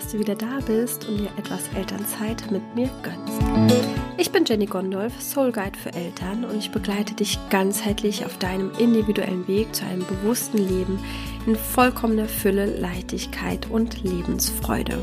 dass 0.00 0.12
du 0.12 0.18
wieder 0.18 0.34
da 0.34 0.60
bist 0.66 1.06
und 1.06 1.18
dir 1.18 1.28
etwas 1.36 1.68
Elternzeit 1.76 2.50
mit 2.50 2.62
mir 2.74 2.88
gönnst. 3.02 3.82
Ich 4.16 4.32
bin 4.32 4.46
Jenny 4.46 4.64
Gondolf, 4.64 5.20
Soul 5.20 5.52
Guide 5.52 5.78
für 5.78 5.92
Eltern 5.92 6.44
und 6.44 6.56
ich 6.56 6.70
begleite 6.70 7.12
dich 7.12 7.38
ganzheitlich 7.50 8.24
auf 8.24 8.38
deinem 8.38 8.70
individuellen 8.78 9.46
Weg 9.46 9.74
zu 9.74 9.84
einem 9.84 10.06
bewussten 10.06 10.56
Leben 10.56 10.98
in 11.46 11.54
vollkommener 11.54 12.28
Fülle, 12.28 12.64
Leichtigkeit 12.80 13.68
und 13.70 14.02
Lebensfreude. 14.02 15.02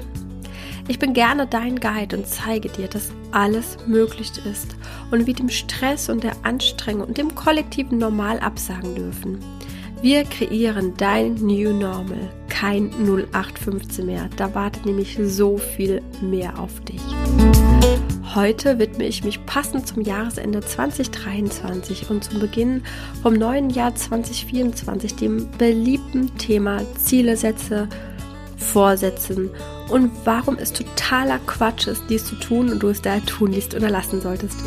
Ich 0.87 0.97
bin 0.97 1.13
gerne 1.13 1.45
dein 1.45 1.79
Guide 1.79 2.17
und 2.17 2.27
zeige 2.27 2.69
dir, 2.69 2.87
dass 2.87 3.11
alles 3.31 3.77
möglich 3.85 4.31
ist 4.51 4.75
und 5.11 5.27
wie 5.27 5.33
dem 5.33 5.49
Stress 5.49 6.09
und 6.09 6.23
der 6.23 6.33
Anstrengung 6.41 7.07
und 7.07 7.19
dem 7.19 7.35
kollektiven 7.35 7.99
Normal 7.99 8.39
absagen 8.39 8.95
dürfen. 8.95 9.56
Wir 10.01 10.25
kreieren 10.25 10.93
dein 10.95 11.33
New 11.35 11.73
Normal, 11.73 12.29
kein 12.49 12.91
0815 12.91 14.05
mehr. 14.05 14.29
Da 14.37 14.53
wartet 14.53 14.85
nämlich 14.85 15.17
so 15.23 15.57
viel 15.57 16.03
mehr 16.21 16.59
auf 16.59 16.79
dich. 16.81 17.01
Heute 18.35 18.77
widme 18.77 19.05
ich 19.05 19.23
mich 19.23 19.43
passend 19.47 19.87
zum 19.87 20.03
Jahresende 20.03 20.61
2023 20.61 22.11
und 22.11 22.23
zum 22.23 22.39
Beginn 22.39 22.83
vom 23.23 23.33
neuen 23.33 23.71
Jahr 23.71 23.95
2024 23.95 25.15
dem 25.15 25.49
beliebten 25.57 26.37
Thema 26.37 26.81
Ziele 26.95 27.35
setze, 27.35 27.89
Vorsätzen 28.55 29.49
und 29.89 30.11
warum 30.25 30.57
es 30.57 30.73
totaler 30.73 31.39
Quatsch 31.39 31.87
ist, 31.87 32.03
dies 32.09 32.25
zu 32.25 32.35
tun 32.35 32.69
und 32.69 32.83
du 32.83 32.89
es 32.89 33.01
da 33.01 33.19
tun 33.21 33.51
liest 33.51 33.73
oder 33.73 33.89
lassen 33.89 34.21
solltest. 34.21 34.59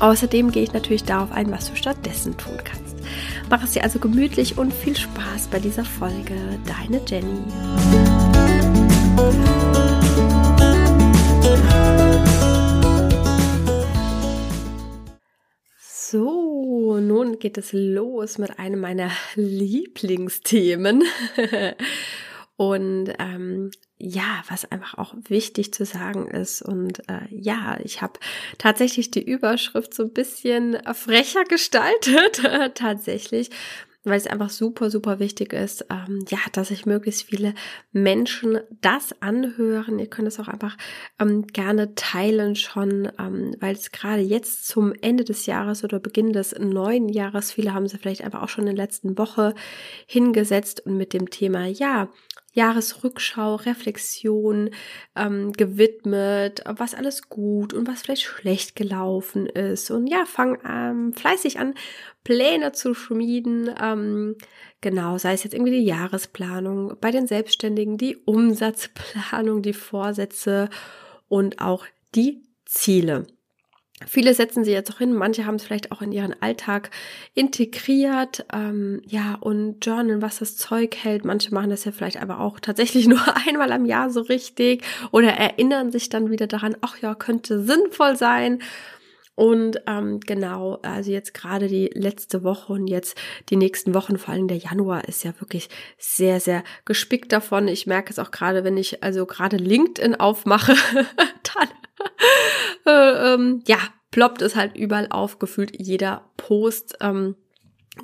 Außerdem 0.00 0.50
gehe 0.50 0.64
ich 0.64 0.72
natürlich 0.72 1.04
darauf 1.04 1.30
ein, 1.30 1.52
was 1.52 1.70
du 1.70 1.76
stattdessen 1.76 2.36
tun 2.36 2.56
kannst. 2.64 2.81
Mach 3.50 3.62
es 3.62 3.72
dir 3.72 3.84
also 3.84 3.98
gemütlich 3.98 4.58
und 4.58 4.72
viel 4.72 4.96
Spaß 4.96 5.48
bei 5.48 5.58
dieser 5.58 5.84
Folge. 5.84 6.34
Deine 6.66 7.00
Jenny. 7.06 7.42
So, 16.12 16.98
nun 17.00 17.38
geht 17.38 17.56
es 17.58 17.72
los 17.72 18.38
mit 18.38 18.58
einem 18.58 18.80
meiner 18.80 19.10
Lieblingsthemen. 19.34 21.04
Und 22.62 23.12
ähm, 23.18 23.72
ja, 23.98 24.44
was 24.48 24.70
einfach 24.70 24.96
auch 24.96 25.16
wichtig 25.26 25.74
zu 25.74 25.84
sagen 25.84 26.28
ist. 26.28 26.62
Und 26.62 27.00
äh, 27.08 27.26
ja, 27.28 27.76
ich 27.82 28.02
habe 28.02 28.20
tatsächlich 28.56 29.10
die 29.10 29.24
Überschrift 29.24 29.92
so 29.92 30.04
ein 30.04 30.12
bisschen 30.12 30.78
frecher 30.94 31.42
gestaltet, 31.42 32.40
tatsächlich, 32.76 33.50
weil 34.04 34.16
es 34.16 34.28
einfach 34.28 34.50
super, 34.50 34.90
super 34.90 35.18
wichtig 35.18 35.52
ist, 35.52 35.86
ähm, 35.90 36.24
ja, 36.28 36.38
dass 36.52 36.68
sich 36.68 36.86
möglichst 36.86 37.24
viele 37.24 37.54
Menschen 37.90 38.60
das 38.80 39.20
anhören. 39.20 39.98
Ihr 39.98 40.08
könnt 40.08 40.28
es 40.28 40.38
auch 40.38 40.48
einfach 40.48 40.76
ähm, 41.20 41.46
gerne 41.48 41.96
teilen 41.96 42.54
schon, 42.56 43.10
ähm, 43.18 43.56
weil 43.60 43.74
es 43.74 43.90
gerade 43.90 44.22
jetzt 44.22 44.68
zum 44.68 44.92
Ende 45.00 45.24
des 45.24 45.46
Jahres 45.46 45.82
oder 45.82 45.98
Beginn 46.00 46.32
des 46.32 46.54
neuen 46.58 47.08
Jahres, 47.08 47.52
viele 47.52 47.74
haben 47.74 47.88
sie 47.88 47.98
vielleicht 47.98 48.22
einfach 48.22 48.42
auch 48.42 48.48
schon 48.48 48.66
in 48.66 48.76
der 48.76 48.84
letzten 48.84 49.18
Woche 49.18 49.54
hingesetzt 50.06 50.84
und 50.86 50.96
mit 50.96 51.12
dem 51.12 51.30
Thema, 51.30 51.66
ja, 51.66 52.08
Jahresrückschau, 52.52 53.56
Reflexion 53.56 54.70
ähm, 55.16 55.52
gewidmet, 55.52 56.62
was 56.66 56.94
alles 56.94 57.28
gut 57.28 57.72
und 57.72 57.88
was 57.88 58.02
vielleicht 58.02 58.22
schlecht 58.22 58.76
gelaufen 58.76 59.46
ist. 59.46 59.90
Und 59.90 60.06
ja, 60.06 60.24
fang 60.26 60.58
ähm, 60.68 61.12
fleißig 61.14 61.58
an, 61.58 61.74
Pläne 62.24 62.72
zu 62.72 62.94
schmieden. 62.94 63.70
Ähm, 63.80 64.36
genau, 64.80 65.18
sei 65.18 65.32
es 65.32 65.44
jetzt 65.44 65.54
irgendwie 65.54 65.72
die 65.72 65.84
Jahresplanung, 65.84 66.96
bei 67.00 67.10
den 67.10 67.26
Selbstständigen 67.26 67.96
die 67.96 68.16
Umsatzplanung, 68.16 69.62
die 69.62 69.72
Vorsätze 69.72 70.68
und 71.28 71.60
auch 71.60 71.86
die 72.14 72.42
Ziele. 72.66 73.26
Viele 74.06 74.34
setzen 74.34 74.64
sie 74.64 74.72
jetzt 74.72 74.92
auch 74.92 74.98
hin, 74.98 75.12
manche 75.12 75.46
haben 75.46 75.56
es 75.56 75.64
vielleicht 75.64 75.92
auch 75.92 76.02
in 76.02 76.12
ihren 76.12 76.34
Alltag 76.40 76.90
integriert, 77.34 78.44
ähm, 78.52 79.02
ja, 79.06 79.36
und 79.40 79.84
journalen, 79.84 80.22
was 80.22 80.38
das 80.38 80.56
Zeug 80.56 80.96
hält. 80.96 81.24
Manche 81.24 81.54
machen 81.54 81.70
das 81.70 81.84
ja 81.84 81.92
vielleicht 81.92 82.20
aber 82.20 82.40
auch 82.40 82.60
tatsächlich 82.60 83.06
nur 83.08 83.20
einmal 83.46 83.72
am 83.72 83.84
Jahr 83.84 84.10
so 84.10 84.20
richtig 84.22 84.84
oder 85.10 85.30
erinnern 85.30 85.92
sich 85.92 86.08
dann 86.08 86.30
wieder 86.30 86.46
daran, 86.46 86.76
ach 86.80 86.98
ja, 86.98 87.14
könnte 87.14 87.62
sinnvoll 87.62 88.16
sein. 88.16 88.60
Und 89.34 89.80
ähm, 89.86 90.20
genau, 90.20 90.78
also 90.82 91.10
jetzt 91.10 91.32
gerade 91.32 91.66
die 91.66 91.90
letzte 91.94 92.44
Woche 92.44 92.74
und 92.74 92.86
jetzt 92.86 93.16
die 93.48 93.56
nächsten 93.56 93.94
Wochen, 93.94 94.18
vor 94.18 94.34
allem 94.34 94.46
der 94.46 94.58
Januar, 94.58 95.08
ist 95.08 95.24
ja 95.24 95.32
wirklich 95.40 95.70
sehr, 95.96 96.38
sehr 96.38 96.62
gespickt 96.84 97.32
davon. 97.32 97.66
Ich 97.66 97.86
merke 97.86 98.10
es 98.10 98.18
auch 98.18 98.30
gerade, 98.30 98.62
wenn 98.62 98.76
ich 98.76 99.02
also 99.02 99.24
gerade 99.24 99.56
LinkedIn 99.56 100.16
aufmache, 100.16 100.74
dann 101.54 101.68
äh, 102.86 103.34
ähm, 103.34 103.62
ja, 103.66 103.78
ploppt 104.10 104.42
es 104.42 104.54
halt 104.54 104.76
überall 104.76 105.08
auf, 105.10 105.38
gefühlt 105.38 105.72
jeder 105.80 106.30
Post. 106.36 106.98
Ähm, 107.00 107.36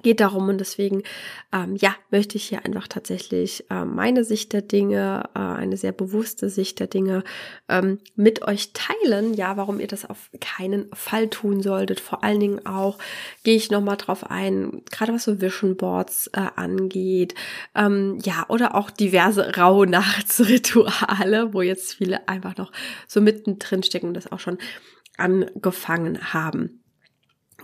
geht 0.03 0.21
darum 0.21 0.49
und 0.49 0.59
deswegen 0.59 1.03
ähm, 1.50 1.75
ja 1.76 1.94
möchte 2.10 2.37
ich 2.37 2.44
hier 2.44 2.65
einfach 2.66 2.88
tatsächlich 2.88 3.65
äh, 3.71 3.87
meine 3.87 4.22
Sicht 4.22 4.53
der 4.53 4.60
Dinge 4.60 5.31
äh, 5.34 5.38
eine 5.38 5.78
sehr 5.78 5.93
bewusste 5.93 6.50
Sicht 6.50 6.78
der 6.78 6.88
Dinge 6.88 7.25
ähm, 7.71 7.99
mit 8.15 8.43
euch 8.43 8.75
teilen 8.75 9.32
ja 9.32 9.56
warum 9.56 9.81
ihr 9.81 9.87
das 9.87 10.04
auf 10.04 10.31
keinen 10.43 10.91
Fall 10.93 11.28
tun 11.28 11.62
solltet 11.62 12.00
vor 12.00 12.22
allen 12.22 12.41
Dingen 12.41 12.66
auch 12.66 12.99
gehe 13.44 13.56
ich 13.56 13.71
noch 13.71 13.81
mal 13.81 13.97
drauf 13.97 14.31
ein 14.31 14.82
gerade 14.91 15.15
was 15.15 15.25
so 15.25 15.41
Vision 15.41 15.76
Boards 15.76 16.26
äh, 16.34 16.47
angeht 16.55 17.34
ähm, 17.75 18.19
ja 18.22 18.44
oder 18.49 18.75
auch 18.75 18.91
diverse 18.91 19.55
Rauhnachtsrituale 19.56 21.55
wo 21.55 21.62
jetzt 21.62 21.94
viele 21.94 22.28
einfach 22.28 22.59
noch 22.59 22.72
so 23.06 23.22
mittendrin 23.22 23.82
stecken 23.82 24.09
und 24.09 24.15
das 24.15 24.31
auch 24.31 24.41
schon 24.41 24.59
angefangen 25.19 26.32
haben. 26.32 26.77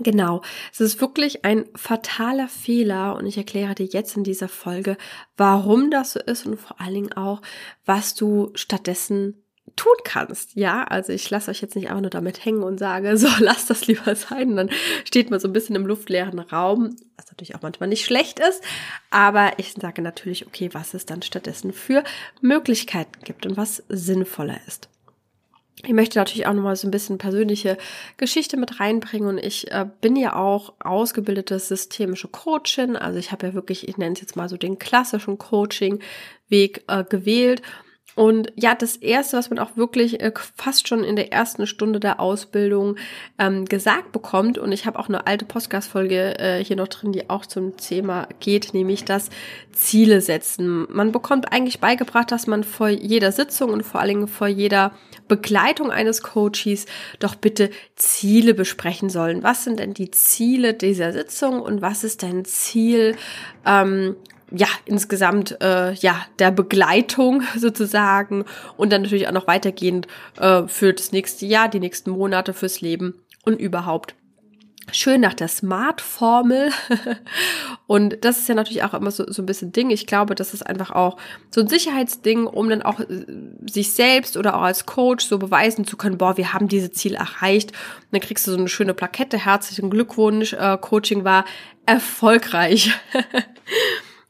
Genau, 0.00 0.42
es 0.72 0.80
ist 0.80 1.00
wirklich 1.00 1.44
ein 1.44 1.66
fataler 1.76 2.48
Fehler 2.48 3.14
und 3.14 3.26
ich 3.26 3.36
erkläre 3.36 3.76
dir 3.76 3.86
jetzt 3.86 4.16
in 4.16 4.24
dieser 4.24 4.48
Folge, 4.48 4.96
warum 5.36 5.90
das 5.90 6.12
so 6.14 6.20
ist 6.20 6.46
und 6.46 6.56
vor 6.58 6.80
allen 6.80 6.94
Dingen 6.94 7.12
auch, 7.12 7.42
was 7.84 8.16
du 8.16 8.50
stattdessen 8.54 9.44
tun 9.76 9.94
kannst. 10.04 10.56
Ja, 10.56 10.84
also 10.84 11.12
ich 11.12 11.28
lasse 11.30 11.50
euch 11.50 11.60
jetzt 11.60 11.76
nicht 11.76 11.88
einfach 11.88 12.00
nur 12.00 12.10
damit 12.10 12.44
hängen 12.44 12.64
und 12.64 12.78
sage, 12.78 13.16
so 13.16 13.28
lasst 13.38 13.70
das 13.70 13.86
lieber 13.86 14.16
sein. 14.16 14.50
Und 14.50 14.56
dann 14.56 14.70
steht 15.04 15.30
man 15.30 15.38
so 15.38 15.48
ein 15.48 15.52
bisschen 15.52 15.76
im 15.76 15.86
luftleeren 15.86 16.40
Raum, 16.40 16.96
was 17.16 17.26
natürlich 17.26 17.54
auch 17.54 17.62
manchmal 17.62 17.88
nicht 17.88 18.04
schlecht 18.04 18.40
ist. 18.40 18.62
Aber 19.10 19.52
ich 19.58 19.72
sage 19.72 20.02
natürlich, 20.02 20.46
okay, 20.46 20.70
was 20.72 20.94
es 20.94 21.06
dann 21.06 21.22
stattdessen 21.22 21.72
für 21.72 22.02
Möglichkeiten 22.40 23.22
gibt 23.24 23.46
und 23.46 23.56
was 23.56 23.82
sinnvoller 23.88 24.58
ist. 24.66 24.88
Ich 25.82 25.92
möchte 25.92 26.18
natürlich 26.18 26.46
auch 26.46 26.54
nochmal 26.54 26.76
so 26.76 26.86
ein 26.86 26.92
bisschen 26.92 27.18
persönliche 27.18 27.76
Geschichte 28.16 28.56
mit 28.56 28.80
reinbringen 28.80 29.28
und 29.28 29.38
ich 29.38 29.70
äh, 29.70 29.86
bin 30.00 30.16
ja 30.16 30.36
auch 30.36 30.72
ausgebildetes 30.78 31.68
systemische 31.68 32.28
Coachin. 32.28 32.96
Also 32.96 33.18
ich 33.18 33.32
habe 33.32 33.48
ja 33.48 33.54
wirklich, 33.54 33.88
ich 33.88 33.98
nenne 33.98 34.14
es 34.14 34.20
jetzt 34.20 34.36
mal 34.36 34.48
so 34.48 34.56
den 34.56 34.78
klassischen 34.78 35.36
Coaching-Weg 35.36 36.84
äh, 36.86 37.04
gewählt 37.04 37.60
und 38.16 38.52
ja, 38.54 38.74
das 38.76 38.96
Erste, 38.96 39.36
was 39.36 39.50
man 39.50 39.58
auch 39.58 39.76
wirklich 39.76 40.20
äh, 40.20 40.32
fast 40.56 40.86
schon 40.86 41.02
in 41.02 41.16
der 41.16 41.32
ersten 41.32 41.66
Stunde 41.66 41.98
der 41.98 42.20
Ausbildung 42.20 42.96
ähm, 43.38 43.64
gesagt 43.64 44.12
bekommt, 44.12 44.56
und 44.56 44.70
ich 44.70 44.86
habe 44.86 44.98
auch 44.98 45.08
eine 45.08 45.26
alte 45.26 45.44
Podcast-Folge 45.44 46.38
äh, 46.38 46.64
hier 46.64 46.76
noch 46.76 46.88
drin, 46.88 47.12
die 47.12 47.28
auch 47.28 47.44
zum 47.44 47.76
Thema 47.76 48.28
geht, 48.38 48.72
nämlich 48.72 49.04
das 49.04 49.30
Ziele 49.72 50.20
setzen. 50.20 50.86
Man 50.90 51.10
bekommt 51.10 51.52
eigentlich 51.52 51.80
beigebracht, 51.80 52.30
dass 52.30 52.46
man 52.46 52.62
vor 52.62 52.88
jeder 52.88 53.32
Sitzung 53.32 53.70
und 53.70 53.82
vor 53.82 54.00
allen 54.00 54.10
Dingen 54.10 54.28
vor 54.28 54.46
jeder 54.46 54.92
Begleitung 55.26 55.90
eines 55.90 56.22
Coaches 56.22 56.86
doch 57.18 57.34
bitte 57.34 57.70
Ziele 57.96 58.54
besprechen 58.54 59.08
sollen. 59.08 59.42
Was 59.42 59.64
sind 59.64 59.80
denn 59.80 59.94
die 59.94 60.12
Ziele 60.12 60.74
dieser 60.74 61.12
Sitzung 61.12 61.60
und 61.60 61.82
was 61.82 62.04
ist 62.04 62.22
dein 62.22 62.44
Ziel 62.44 63.16
ähm, 63.66 64.14
ja, 64.50 64.68
insgesamt, 64.84 65.60
äh, 65.60 65.92
ja, 65.94 66.26
der 66.38 66.50
Begleitung 66.50 67.42
sozusagen 67.56 68.44
und 68.76 68.92
dann 68.92 69.02
natürlich 69.02 69.28
auch 69.28 69.32
noch 69.32 69.46
weitergehend 69.46 70.06
äh, 70.38 70.66
für 70.66 70.92
das 70.92 71.12
nächste 71.12 71.46
Jahr, 71.46 71.68
die 71.68 71.80
nächsten 71.80 72.10
Monate 72.10 72.52
fürs 72.52 72.80
Leben 72.80 73.14
und 73.44 73.60
überhaupt. 73.60 74.14
Schön 74.92 75.22
nach 75.22 75.32
der 75.32 75.48
Smart-Formel. 75.48 76.70
und 77.86 78.22
das 78.22 78.38
ist 78.38 78.48
ja 78.48 78.54
natürlich 78.54 78.82
auch 78.82 78.92
immer 78.92 79.10
so, 79.10 79.24
so 79.30 79.42
ein 79.42 79.46
bisschen 79.46 79.72
Ding. 79.72 79.88
Ich 79.88 80.06
glaube, 80.06 80.34
das 80.34 80.52
ist 80.52 80.62
einfach 80.62 80.90
auch 80.90 81.16
so 81.50 81.62
ein 81.62 81.68
Sicherheitsding, 81.68 82.46
um 82.46 82.68
dann 82.68 82.82
auch 82.82 83.00
äh, 83.00 83.24
sich 83.68 83.94
selbst 83.94 84.36
oder 84.36 84.56
auch 84.56 84.62
als 84.62 84.84
Coach 84.84 85.24
so 85.24 85.38
beweisen 85.38 85.86
zu 85.86 85.96
können, 85.96 86.18
boah, 86.18 86.36
wir 86.36 86.52
haben 86.52 86.68
diese 86.68 86.92
Ziel 86.92 87.14
erreicht. 87.14 87.70
Und 87.70 88.08
dann 88.12 88.20
kriegst 88.20 88.46
du 88.46 88.50
so 88.50 88.58
eine 88.58 88.68
schöne 88.68 88.92
Plakette. 88.92 89.38
Herzlichen 89.38 89.88
Glückwunsch. 89.88 90.52
Äh, 90.52 90.76
Coaching 90.78 91.24
war 91.24 91.46
erfolgreich. 91.86 92.92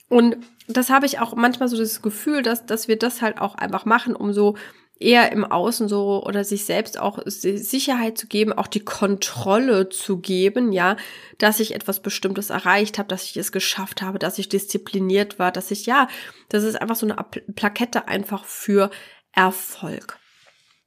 Und 0.08 0.36
das 0.68 0.90
habe 0.90 1.06
ich 1.06 1.18
auch 1.18 1.34
manchmal 1.34 1.68
so 1.68 1.76
das 1.76 2.02
Gefühl, 2.02 2.42
dass, 2.42 2.66
dass 2.66 2.88
wir 2.88 2.98
das 2.98 3.22
halt 3.22 3.38
auch 3.38 3.54
einfach 3.54 3.84
machen, 3.84 4.14
um 4.14 4.32
so 4.32 4.56
eher 4.98 5.32
im 5.32 5.44
Außen 5.44 5.88
so 5.88 6.24
oder 6.24 6.44
sich 6.44 6.64
selbst 6.64 6.98
auch 6.98 7.18
Sicherheit 7.26 8.16
zu 8.16 8.26
geben, 8.26 8.52
auch 8.52 8.68
die 8.68 8.84
Kontrolle 8.84 9.88
zu 9.88 10.18
geben, 10.18 10.72
ja, 10.72 10.96
dass 11.38 11.60
ich 11.60 11.74
etwas 11.74 12.00
Bestimmtes 12.00 12.50
erreicht 12.50 12.98
habe, 12.98 13.08
dass 13.08 13.24
ich 13.24 13.36
es 13.36 13.50
geschafft 13.50 14.02
habe, 14.02 14.18
dass 14.18 14.38
ich 14.38 14.48
diszipliniert 14.48 15.38
war, 15.38 15.50
dass 15.50 15.70
ich, 15.70 15.86
ja, 15.86 16.08
das 16.48 16.62
ist 16.62 16.80
einfach 16.80 16.96
so 16.96 17.06
eine 17.06 17.16
Plakette 17.54 18.06
einfach 18.06 18.44
für 18.44 18.90
Erfolg. 19.32 20.18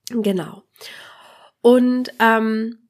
Genau. 0.10 0.64
Und 1.62 2.12
ähm, 2.20 2.87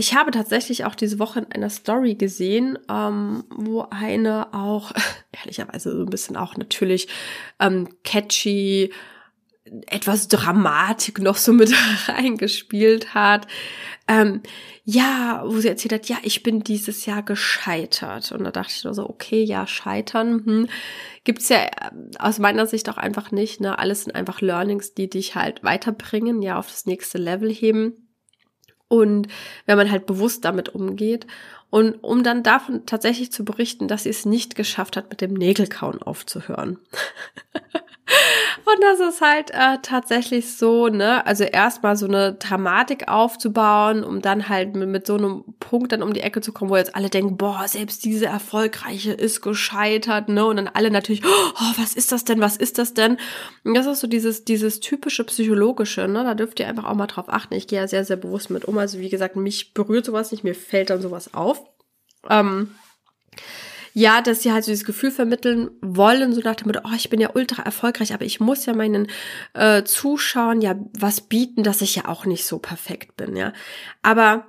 ich 0.00 0.14
habe 0.14 0.30
tatsächlich 0.30 0.86
auch 0.86 0.94
diese 0.94 1.18
Woche 1.18 1.40
in 1.40 1.52
einer 1.52 1.68
Story 1.68 2.14
gesehen, 2.14 2.78
ähm, 2.88 3.44
wo 3.50 3.82
eine 3.90 4.54
auch, 4.54 4.92
ehrlicherweise 5.32 5.92
so 5.92 6.02
ein 6.02 6.10
bisschen 6.10 6.36
auch 6.36 6.56
natürlich 6.56 7.08
ähm, 7.60 7.86
catchy, 8.02 8.92
etwas 9.86 10.26
Dramatik 10.28 11.20
noch 11.20 11.36
so 11.36 11.52
mit 11.52 11.72
reingespielt 12.08 13.12
hat. 13.14 13.46
Ähm, 14.08 14.42
ja, 14.84 15.42
wo 15.44 15.60
sie 15.60 15.68
erzählt 15.68 15.92
hat, 15.92 16.08
ja, 16.08 16.16
ich 16.22 16.42
bin 16.42 16.64
dieses 16.64 17.04
Jahr 17.04 17.22
gescheitert. 17.22 18.32
Und 18.32 18.42
da 18.44 18.50
dachte 18.50 18.72
ich 18.74 18.84
nur 18.84 18.94
so, 18.94 19.08
okay, 19.08 19.44
ja, 19.44 19.66
scheitern, 19.66 20.42
hm, 20.44 20.68
gibt's 21.24 21.50
ja 21.50 21.58
äh, 21.58 21.90
aus 22.18 22.38
meiner 22.38 22.66
Sicht 22.66 22.88
auch 22.88 22.96
einfach 22.96 23.32
nicht. 23.32 23.60
Ne? 23.60 23.78
Alles 23.78 24.04
sind 24.04 24.14
einfach 24.14 24.40
Learnings, 24.40 24.94
die 24.94 25.10
dich 25.10 25.34
halt 25.34 25.62
weiterbringen, 25.62 26.40
ja, 26.40 26.58
auf 26.58 26.68
das 26.68 26.86
nächste 26.86 27.18
Level 27.18 27.52
heben. 27.52 28.09
Und 28.90 29.28
wenn 29.66 29.76
man 29.76 29.88
halt 29.88 30.06
bewusst 30.06 30.44
damit 30.44 30.70
umgeht 30.70 31.24
und 31.70 31.94
um 32.02 32.24
dann 32.24 32.42
davon 32.42 32.86
tatsächlich 32.86 33.30
zu 33.30 33.44
berichten, 33.44 33.86
dass 33.86 34.02
sie 34.02 34.08
es 34.08 34.26
nicht 34.26 34.56
geschafft 34.56 34.96
hat, 34.96 35.10
mit 35.10 35.20
dem 35.20 35.32
Nägelkauen 35.34 36.02
aufzuhören. 36.02 36.76
Und 38.64 38.82
das 38.82 39.00
ist 39.00 39.20
halt 39.20 39.50
äh, 39.50 39.78
tatsächlich 39.82 40.54
so, 40.56 40.88
ne, 40.88 41.26
also 41.26 41.44
erstmal 41.44 41.96
so 41.96 42.06
eine 42.06 42.34
Dramatik 42.34 43.08
aufzubauen, 43.08 44.04
um 44.04 44.20
dann 44.20 44.48
halt 44.48 44.76
mit, 44.76 44.88
mit 44.88 45.06
so 45.06 45.16
einem 45.16 45.44
Punkt 45.58 45.92
dann 45.92 46.02
um 46.02 46.12
die 46.12 46.20
Ecke 46.20 46.40
zu 46.40 46.52
kommen, 46.52 46.70
wo 46.70 46.76
jetzt 46.76 46.94
alle 46.94 47.08
denken, 47.08 47.36
boah, 47.36 47.66
selbst 47.66 48.04
diese 48.04 48.26
Erfolgreiche 48.26 49.12
ist 49.12 49.40
gescheitert, 49.40 50.28
ne, 50.28 50.44
und 50.44 50.56
dann 50.56 50.68
alle 50.68 50.90
natürlich, 50.90 51.24
oh, 51.24 51.72
was 51.78 51.94
ist 51.94 52.12
das 52.12 52.24
denn, 52.24 52.40
was 52.40 52.56
ist 52.56 52.78
das 52.78 52.94
denn? 52.94 53.16
Und 53.64 53.74
das 53.74 53.86
ist 53.86 54.00
so 54.00 54.06
dieses, 54.06 54.44
dieses 54.44 54.80
typische 54.80 55.24
psychologische, 55.24 56.06
ne, 56.06 56.22
da 56.24 56.34
dürft 56.34 56.60
ihr 56.60 56.68
einfach 56.68 56.84
auch 56.84 56.94
mal 56.94 57.06
drauf 57.06 57.28
achten. 57.28 57.54
Ich 57.54 57.66
gehe 57.66 57.80
ja 57.80 57.88
sehr, 57.88 58.04
sehr 58.04 58.16
bewusst 58.16 58.50
mit 58.50 58.66
um, 58.66 58.78
also 58.78 58.98
wie 58.98 59.08
gesagt, 59.08 59.36
mich 59.36 59.74
berührt 59.74 60.04
sowas 60.04 60.32
nicht, 60.32 60.44
mir 60.44 60.54
fällt 60.54 60.90
dann 60.90 61.02
sowas 61.02 61.34
auf. 61.34 61.64
Ähm, 62.28 62.74
ja, 63.92 64.22
dass 64.22 64.42
sie 64.42 64.52
halt 64.52 64.64
so 64.64 64.70
dieses 64.70 64.84
Gefühl 64.84 65.10
vermitteln 65.10 65.70
wollen, 65.80 66.32
so 66.32 66.40
nach 66.40 66.56
dem 66.56 66.68
Motto, 66.68 66.80
oh, 66.84 66.94
ich 66.94 67.10
bin 67.10 67.20
ja 67.20 67.30
ultra 67.34 67.62
erfolgreich, 67.62 68.14
aber 68.14 68.24
ich 68.24 68.40
muss 68.40 68.66
ja 68.66 68.74
meinen 68.74 69.08
äh, 69.54 69.84
Zuschauern 69.84 70.60
ja 70.60 70.76
was 70.98 71.20
bieten, 71.20 71.62
dass 71.62 71.82
ich 71.82 71.96
ja 71.96 72.06
auch 72.06 72.26
nicht 72.26 72.44
so 72.44 72.58
perfekt 72.58 73.16
bin, 73.16 73.36
ja. 73.36 73.52
Aber 74.02 74.46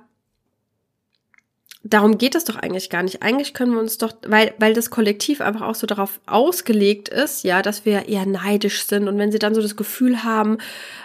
darum 1.84 2.16
geht 2.16 2.34
es 2.34 2.44
doch 2.44 2.56
eigentlich 2.56 2.90
gar 2.90 3.02
nicht. 3.02 3.22
Eigentlich 3.22 3.54
können 3.54 3.72
wir 3.72 3.80
uns 3.80 3.98
doch, 3.98 4.12
weil, 4.26 4.54
weil 4.58 4.72
das 4.72 4.90
Kollektiv 4.90 5.40
einfach 5.40 5.62
auch 5.62 5.74
so 5.74 5.86
darauf 5.86 6.20
ausgelegt 6.26 7.08
ist, 7.08 7.42
ja, 7.42 7.60
dass 7.60 7.84
wir 7.84 8.08
eher 8.08 8.24
neidisch 8.24 8.84
sind. 8.84 9.08
Und 9.08 9.18
wenn 9.18 9.32
sie 9.32 9.40
dann 9.40 9.54
so 9.54 9.60
das 9.60 9.76
Gefühl 9.76 10.22
haben, 10.22 10.58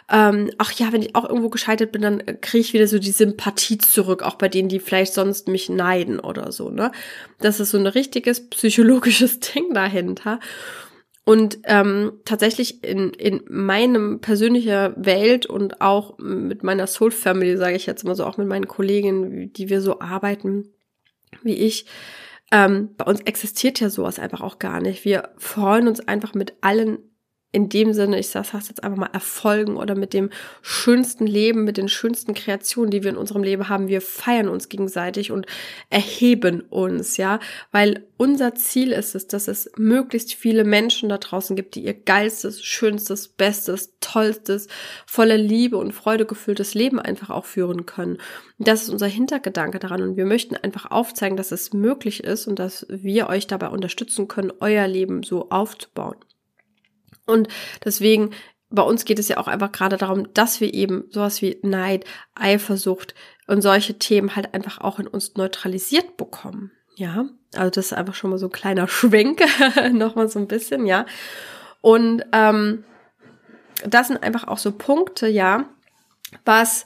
ähm, 0.09 0.51
ach 0.59 0.71
ja, 0.73 0.91
wenn 0.93 1.01
ich 1.01 1.15
auch 1.15 1.27
irgendwo 1.27 1.49
gescheitert 1.49 1.91
bin, 1.91 2.03
dann 2.03 2.23
kriege 2.41 2.61
ich 2.61 2.73
wieder 2.73 2.87
so 2.87 2.99
die 2.99 3.11
Sympathie 3.11 3.79
zurück, 3.79 4.21
auch 4.21 4.35
bei 4.35 4.49
denen, 4.49 4.69
die 4.69 4.79
vielleicht 4.79 5.13
sonst 5.13 5.47
mich 5.47 5.67
neiden 5.69 6.19
oder 6.19 6.51
so, 6.51 6.69
ne? 6.69 6.91
Das 7.39 7.59
ist 7.59 7.71
so 7.71 7.77
ein 7.77 7.87
richtiges 7.87 8.47
psychologisches 8.49 9.39
Ding 9.53 9.73
dahinter. 9.73 10.39
Und 11.27 11.59
ähm, 11.65 12.13
tatsächlich 12.23 12.85
in, 12.85 13.09
in 13.09 13.43
meinem 13.49 14.21
persönlicher 14.21 14.93
Welt 14.95 15.45
und 15.45 15.81
auch 15.81 16.17
mit 16.19 16.63
meiner 16.63 16.87
Soul 16.87 17.11
Family, 17.11 17.57
sage 17.57 17.75
ich 17.75 17.85
jetzt 17.85 18.05
mal 18.05 18.15
so, 18.15 18.23
auch 18.23 18.37
mit 18.37 18.47
meinen 18.47 18.69
Kolleginnen, 18.69 19.51
die 19.51 19.67
wir 19.67 19.81
so 19.81 19.99
arbeiten, 19.99 20.69
wie 21.43 21.55
ich, 21.55 21.85
ähm, 22.49 22.91
bei 22.95 23.03
uns 23.03 23.19
existiert 23.23 23.81
ja 23.81 23.89
sowas 23.89 24.19
einfach 24.19 24.39
auch 24.39 24.57
gar 24.57 24.79
nicht. 24.79 25.03
Wir 25.03 25.31
freuen 25.35 25.89
uns 25.89 25.99
einfach 25.99 26.33
mit 26.33 26.53
allen 26.61 26.97
in 27.53 27.69
dem 27.69 27.93
Sinne, 27.93 28.19
ich 28.19 28.27
sage 28.27 28.49
jetzt 28.53 28.83
einfach 28.83 28.97
mal 28.97 29.09
Erfolgen 29.13 29.77
oder 29.77 29.95
mit 29.95 30.13
dem 30.13 30.29
schönsten 30.61 31.25
Leben, 31.25 31.63
mit 31.63 31.77
den 31.77 31.87
schönsten 31.87 32.33
Kreationen, 32.33 32.91
die 32.91 33.03
wir 33.03 33.09
in 33.09 33.17
unserem 33.17 33.41
Leben 33.41 33.69
haben. 33.69 33.87
Wir 33.87 34.01
feiern 34.01 34.49
uns 34.49 34.67
gegenseitig 34.67 35.31
und 35.31 35.45
erheben 35.89 36.61
uns, 36.61 37.15
ja, 37.15 37.39
weil 37.71 38.05
unser 38.17 38.53
Ziel 38.55 38.91
ist 38.91 39.15
es, 39.15 39.27
dass 39.27 39.47
es 39.47 39.71
möglichst 39.77 40.33
viele 40.33 40.65
Menschen 40.65 41.07
da 41.07 41.17
draußen 41.17 41.55
gibt, 41.55 41.75
die 41.75 41.85
ihr 41.85 41.93
geilstes, 41.93 42.61
schönstes, 42.63 43.29
bestes, 43.29 43.93
tollstes, 44.01 44.67
voller 45.05 45.37
Liebe 45.37 45.77
und 45.77 45.93
Freude 45.93 46.25
gefülltes 46.25 46.73
Leben 46.73 46.99
einfach 46.99 47.29
auch 47.29 47.45
führen 47.45 47.85
können. 47.85 48.17
Und 48.59 48.67
das 48.67 48.83
ist 48.83 48.89
unser 48.89 49.07
Hintergedanke 49.07 49.79
daran 49.79 50.01
und 50.01 50.17
wir 50.17 50.25
möchten 50.25 50.57
einfach 50.57 50.91
aufzeigen, 50.91 51.37
dass 51.37 51.53
es 51.53 51.71
möglich 51.71 52.25
ist 52.25 52.45
und 52.45 52.59
dass 52.59 52.85
wir 52.89 53.29
euch 53.29 53.47
dabei 53.47 53.69
unterstützen 53.69 54.27
können, 54.27 54.51
euer 54.59 54.87
Leben 54.87 55.23
so 55.23 55.49
aufzubauen. 55.49 56.17
Und 57.27 57.47
deswegen, 57.83 58.31
bei 58.69 58.81
uns 58.81 59.05
geht 59.05 59.19
es 59.19 59.27
ja 59.27 59.37
auch 59.37 59.47
einfach 59.47 59.71
gerade 59.71 59.97
darum, 59.97 60.33
dass 60.33 60.59
wir 60.59 60.73
eben 60.73 61.05
sowas 61.09 61.41
wie 61.41 61.59
Neid, 61.61 62.05
Eifersucht 62.35 63.13
und 63.47 63.61
solche 63.61 63.99
Themen 63.99 64.35
halt 64.35 64.53
einfach 64.53 64.79
auch 64.79 64.99
in 64.99 65.07
uns 65.07 65.35
neutralisiert 65.35 66.17
bekommen. 66.17 66.71
Ja, 66.95 67.25
also 67.55 67.69
das 67.69 67.87
ist 67.87 67.93
einfach 67.93 68.15
schon 68.15 68.31
mal 68.31 68.39
so 68.39 68.47
ein 68.47 68.51
kleiner 68.51 68.87
Schwenk, 68.87 69.43
nochmal 69.91 70.29
so 70.29 70.39
ein 70.39 70.47
bisschen, 70.47 70.85
ja. 70.85 71.05
Und 71.81 72.23
ähm, 72.31 72.83
das 73.85 74.07
sind 74.07 74.23
einfach 74.23 74.47
auch 74.47 74.57
so 74.57 74.71
Punkte, 74.71 75.27
ja, 75.27 75.69
was 76.43 76.85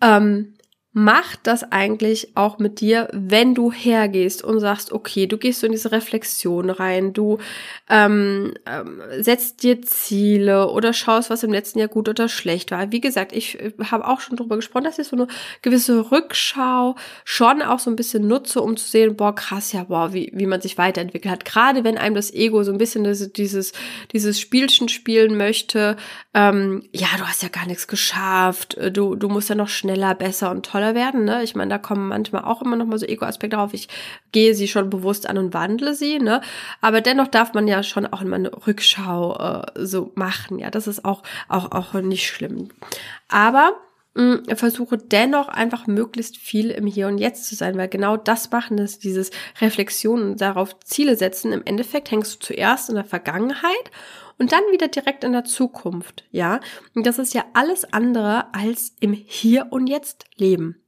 ähm, 0.00 0.54
macht 0.94 1.40
das 1.44 1.72
eigentlich 1.72 2.36
auch 2.36 2.58
mit 2.58 2.80
dir, 2.80 3.08
wenn 3.12 3.54
du 3.54 3.72
hergehst 3.72 4.44
und 4.44 4.60
sagst, 4.60 4.92
okay, 4.92 5.26
du 5.26 5.38
gehst 5.38 5.60
so 5.60 5.66
in 5.66 5.72
diese 5.72 5.90
Reflexion 5.90 6.68
rein, 6.68 7.14
du 7.14 7.38
ähm, 7.88 8.52
ähm, 8.66 9.00
setzt 9.18 9.62
dir 9.62 9.80
Ziele 9.80 10.68
oder 10.68 10.92
schaust, 10.92 11.30
was 11.30 11.44
im 11.44 11.52
letzten 11.52 11.78
Jahr 11.78 11.88
gut 11.88 12.10
oder 12.10 12.28
schlecht 12.28 12.72
war. 12.72 12.92
Wie 12.92 13.00
gesagt, 13.00 13.32
ich 13.32 13.58
äh, 13.58 13.72
habe 13.90 14.06
auch 14.06 14.20
schon 14.20 14.36
darüber 14.36 14.56
gesprochen, 14.56 14.84
dass 14.84 14.98
ich 14.98 15.08
so 15.08 15.16
eine 15.16 15.28
gewisse 15.62 16.10
Rückschau 16.10 16.94
schon 17.24 17.62
auch 17.62 17.78
so 17.78 17.90
ein 17.90 17.96
bisschen 17.96 18.28
nutze, 18.28 18.60
um 18.60 18.76
zu 18.76 18.86
sehen, 18.86 19.16
boah, 19.16 19.34
krass, 19.34 19.72
ja, 19.72 19.84
boah, 19.84 20.12
wie, 20.12 20.30
wie 20.34 20.46
man 20.46 20.60
sich 20.60 20.76
weiterentwickelt 20.76 21.32
hat. 21.32 21.44
Gerade 21.46 21.84
wenn 21.84 21.96
einem 21.96 22.14
das 22.14 22.32
Ego 22.34 22.64
so 22.64 22.72
ein 22.72 22.78
bisschen 22.78 23.04
das, 23.04 23.32
dieses, 23.32 23.72
dieses 24.12 24.38
Spielchen 24.38 24.90
spielen 24.90 25.38
möchte, 25.38 25.96
ähm, 26.34 26.82
ja, 26.92 27.08
du 27.16 27.26
hast 27.26 27.42
ja 27.42 27.48
gar 27.48 27.66
nichts 27.66 27.88
geschafft, 27.88 28.74
äh, 28.74 28.92
du, 28.92 29.14
du 29.16 29.30
musst 29.30 29.48
ja 29.48 29.54
noch 29.54 29.68
schneller, 29.68 30.14
besser 30.14 30.50
und 30.50 30.66
toller 30.66 30.81
toller 30.82 30.94
werden. 30.94 31.24
Ne? 31.24 31.42
Ich 31.42 31.54
meine, 31.54 31.70
da 31.70 31.78
kommen 31.78 32.08
manchmal 32.08 32.44
auch 32.44 32.62
immer 32.62 32.76
noch 32.76 32.86
mal 32.86 32.98
so 32.98 33.06
Ego-Aspekte 33.06 33.56
drauf. 33.56 33.74
Ich 33.74 33.88
gehe 34.32 34.54
sie 34.54 34.68
schon 34.68 34.90
bewusst 34.90 35.28
an 35.28 35.38
und 35.38 35.54
wandle 35.54 35.94
sie, 35.94 36.18
ne? 36.18 36.40
Aber 36.80 37.00
dennoch 37.00 37.28
darf 37.28 37.54
man 37.54 37.68
ja 37.68 37.82
schon 37.82 38.06
auch 38.06 38.22
immer 38.22 38.36
eine 38.36 38.50
Rückschau 38.66 39.36
äh, 39.36 39.86
so 39.86 40.12
machen. 40.14 40.58
Ja, 40.58 40.70
das 40.70 40.86
ist 40.86 41.04
auch, 41.04 41.22
auch, 41.48 41.72
auch 41.72 41.94
nicht 41.94 42.26
schlimm. 42.26 42.68
Aber 43.28 43.72
mh, 44.14 44.24
mm, 44.24 44.56
versuche 44.56 44.98
dennoch 44.98 45.48
einfach 45.48 45.86
möglichst 45.86 46.36
viel 46.36 46.70
im 46.70 46.86
Hier 46.86 47.08
und 47.08 47.18
Jetzt 47.18 47.46
zu 47.46 47.54
sein, 47.54 47.76
weil 47.76 47.88
genau 47.88 48.16
das 48.16 48.50
machen 48.50 48.78
ist 48.78 49.04
dieses 49.04 49.30
Reflexion 49.60 50.22
und 50.22 50.40
darauf 50.40 50.78
Ziele 50.80 51.16
setzen. 51.16 51.52
Im 51.52 51.62
Endeffekt 51.64 52.10
hängst 52.10 52.34
du 52.34 52.46
zuerst 52.46 52.88
in 52.88 52.96
der 52.96 53.04
Vergangenheit 53.04 53.90
und 54.42 54.50
dann 54.50 54.64
wieder 54.72 54.88
direkt 54.88 55.22
in 55.22 55.30
der 55.30 55.44
Zukunft, 55.44 56.24
ja. 56.32 56.58
Und 56.96 57.06
das 57.06 57.20
ist 57.20 57.32
ja 57.32 57.44
alles 57.52 57.84
andere 57.92 58.52
als 58.52 58.92
im 58.98 59.12
Hier 59.12 59.68
und 59.70 59.86
Jetzt 59.86 60.24
leben. 60.34 60.82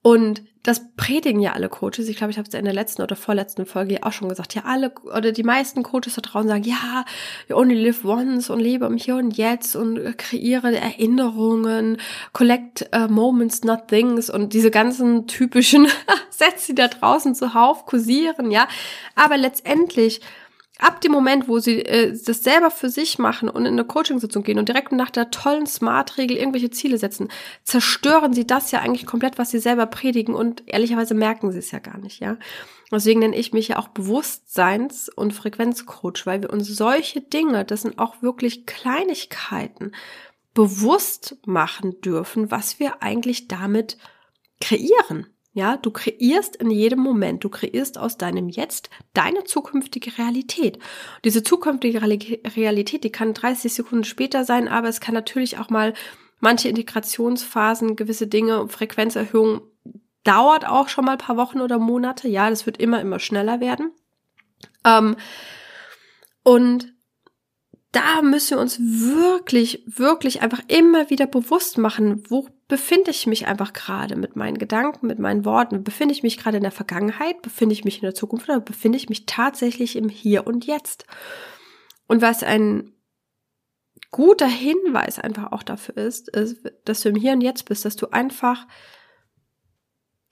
Und 0.00 0.44
das 0.62 0.94
predigen 0.94 1.40
ja 1.40 1.54
alle 1.54 1.68
Coaches. 1.68 2.08
Ich 2.08 2.16
glaube, 2.16 2.30
ich 2.30 2.38
habe 2.38 2.46
es 2.46 2.54
in 2.54 2.64
der 2.64 2.72
letzten 2.72 3.02
oder 3.02 3.16
vorletzten 3.16 3.66
Folge 3.66 4.04
auch 4.04 4.12
schon 4.12 4.28
gesagt. 4.28 4.54
Ja, 4.54 4.62
alle 4.64 4.92
oder 5.12 5.32
die 5.32 5.42
meisten 5.42 5.82
Coaches 5.82 6.14
da 6.14 6.22
draußen 6.22 6.48
sagen, 6.48 6.62
ja, 6.62 7.04
you 7.48 7.56
only 7.56 7.74
live 7.74 8.04
once 8.04 8.48
und 8.48 8.60
lebe 8.60 8.86
im 8.86 8.96
Hier 8.96 9.16
und 9.16 9.36
Jetzt 9.36 9.74
und 9.74 10.16
kreiere 10.16 10.76
Erinnerungen, 10.76 11.96
collect 12.32 12.88
uh, 12.94 13.08
moments, 13.08 13.64
not 13.64 13.88
things 13.88 14.30
und 14.30 14.52
diese 14.52 14.70
ganzen 14.70 15.26
typischen 15.26 15.88
Sätze, 16.30 16.68
die 16.68 16.74
da 16.76 16.86
draußen 16.86 17.34
zuhauf 17.34 17.86
kursieren, 17.86 18.52
ja. 18.52 18.68
Aber 19.16 19.36
letztendlich 19.36 20.20
ab 20.80 21.00
dem 21.00 21.12
Moment, 21.12 21.48
wo 21.48 21.58
sie 21.58 21.84
äh, 21.84 22.16
das 22.24 22.42
selber 22.42 22.70
für 22.70 22.88
sich 22.88 23.18
machen 23.18 23.48
und 23.48 23.66
in 23.66 23.72
eine 23.72 23.84
Coaching-Sitzung 23.84 24.42
gehen 24.42 24.58
und 24.58 24.68
direkt 24.68 24.92
nach 24.92 25.10
der 25.10 25.30
tollen 25.30 25.66
Smart-Regel 25.66 26.36
irgendwelche 26.36 26.70
Ziele 26.70 26.98
setzen, 26.98 27.28
zerstören 27.64 28.32
sie 28.32 28.46
das 28.46 28.70
ja 28.70 28.80
eigentlich 28.80 29.06
komplett, 29.06 29.38
was 29.38 29.50
sie 29.50 29.58
selber 29.58 29.86
predigen 29.86 30.34
und 30.34 30.62
ehrlicherweise 30.66 31.14
merken 31.14 31.52
sie 31.52 31.58
es 31.58 31.70
ja 31.70 31.78
gar 31.78 31.98
nicht, 31.98 32.20
ja. 32.20 32.36
Deswegen 32.92 33.20
nenne 33.20 33.36
ich 33.36 33.52
mich 33.52 33.68
ja 33.68 33.78
auch 33.78 33.88
Bewusstseins- 33.88 35.08
und 35.08 35.32
Frequenzcoach, 35.32 36.26
weil 36.26 36.42
wir 36.42 36.50
uns 36.50 36.66
solche 36.66 37.20
Dinge, 37.20 37.64
das 37.64 37.82
sind 37.82 37.98
auch 37.98 38.20
wirklich 38.20 38.66
Kleinigkeiten, 38.66 39.92
bewusst 40.54 41.36
machen 41.46 42.00
dürfen, 42.00 42.50
was 42.50 42.80
wir 42.80 43.02
eigentlich 43.02 43.46
damit 43.46 43.96
kreieren. 44.60 45.26
Ja, 45.52 45.76
du 45.76 45.90
kreierst 45.90 46.56
in 46.56 46.70
jedem 46.70 47.00
Moment, 47.00 47.42
du 47.42 47.48
kreierst 47.48 47.98
aus 47.98 48.16
deinem 48.16 48.48
Jetzt 48.48 48.88
deine 49.14 49.42
zukünftige 49.44 50.16
Realität. 50.16 50.78
diese 51.24 51.42
zukünftige 51.42 52.00
Realität, 52.02 53.02
die 53.02 53.10
kann 53.10 53.34
30 53.34 53.72
Sekunden 53.72 54.04
später 54.04 54.44
sein, 54.44 54.68
aber 54.68 54.88
es 54.88 55.00
kann 55.00 55.14
natürlich 55.14 55.58
auch 55.58 55.68
mal 55.68 55.92
manche 56.38 56.68
Integrationsphasen, 56.68 57.96
gewisse 57.96 58.28
Dinge, 58.28 58.68
Frequenzerhöhung 58.68 59.62
dauert 60.22 60.66
auch 60.66 60.88
schon 60.88 61.04
mal 61.04 61.16
paar 61.16 61.36
Wochen 61.36 61.60
oder 61.60 61.78
Monate. 61.78 62.28
Ja, 62.28 62.50
das 62.50 62.66
wird 62.66 62.76
immer, 62.78 63.00
immer 63.00 63.18
schneller 63.18 63.60
werden. 63.60 63.92
Ähm, 64.84 65.16
und 66.42 66.92
da 67.92 68.22
müssen 68.22 68.50
wir 68.56 68.60
uns 68.60 68.78
wirklich, 68.78 69.82
wirklich 69.86 70.42
einfach 70.42 70.62
immer 70.68 71.10
wieder 71.10 71.26
bewusst 71.26 71.78
machen, 71.78 72.22
wo 72.28 72.48
befinde 72.70 73.10
ich 73.10 73.26
mich 73.26 73.48
einfach 73.48 73.72
gerade 73.72 74.14
mit 74.14 74.36
meinen 74.36 74.56
Gedanken, 74.56 75.08
mit 75.08 75.18
meinen 75.18 75.44
Worten? 75.44 75.82
Befinde 75.82 76.14
ich 76.14 76.22
mich 76.22 76.38
gerade 76.38 76.58
in 76.58 76.62
der 76.62 76.70
Vergangenheit? 76.70 77.42
Befinde 77.42 77.72
ich 77.72 77.84
mich 77.84 77.96
in 77.96 78.02
der 78.02 78.14
Zukunft 78.14 78.48
oder 78.48 78.60
befinde 78.60 78.96
ich 78.96 79.08
mich 79.08 79.26
tatsächlich 79.26 79.96
im 79.96 80.08
Hier 80.08 80.46
und 80.46 80.64
Jetzt? 80.66 81.04
Und 82.06 82.22
was 82.22 82.44
ein 82.44 82.92
guter 84.12 84.46
Hinweis 84.46 85.18
einfach 85.18 85.50
auch 85.50 85.64
dafür 85.64 85.96
ist, 85.96 86.28
ist, 86.28 86.58
dass 86.84 87.02
du 87.02 87.08
im 87.08 87.16
Hier 87.16 87.32
und 87.32 87.40
Jetzt 87.40 87.64
bist, 87.64 87.84
dass 87.84 87.96
du 87.96 88.06
einfach 88.12 88.68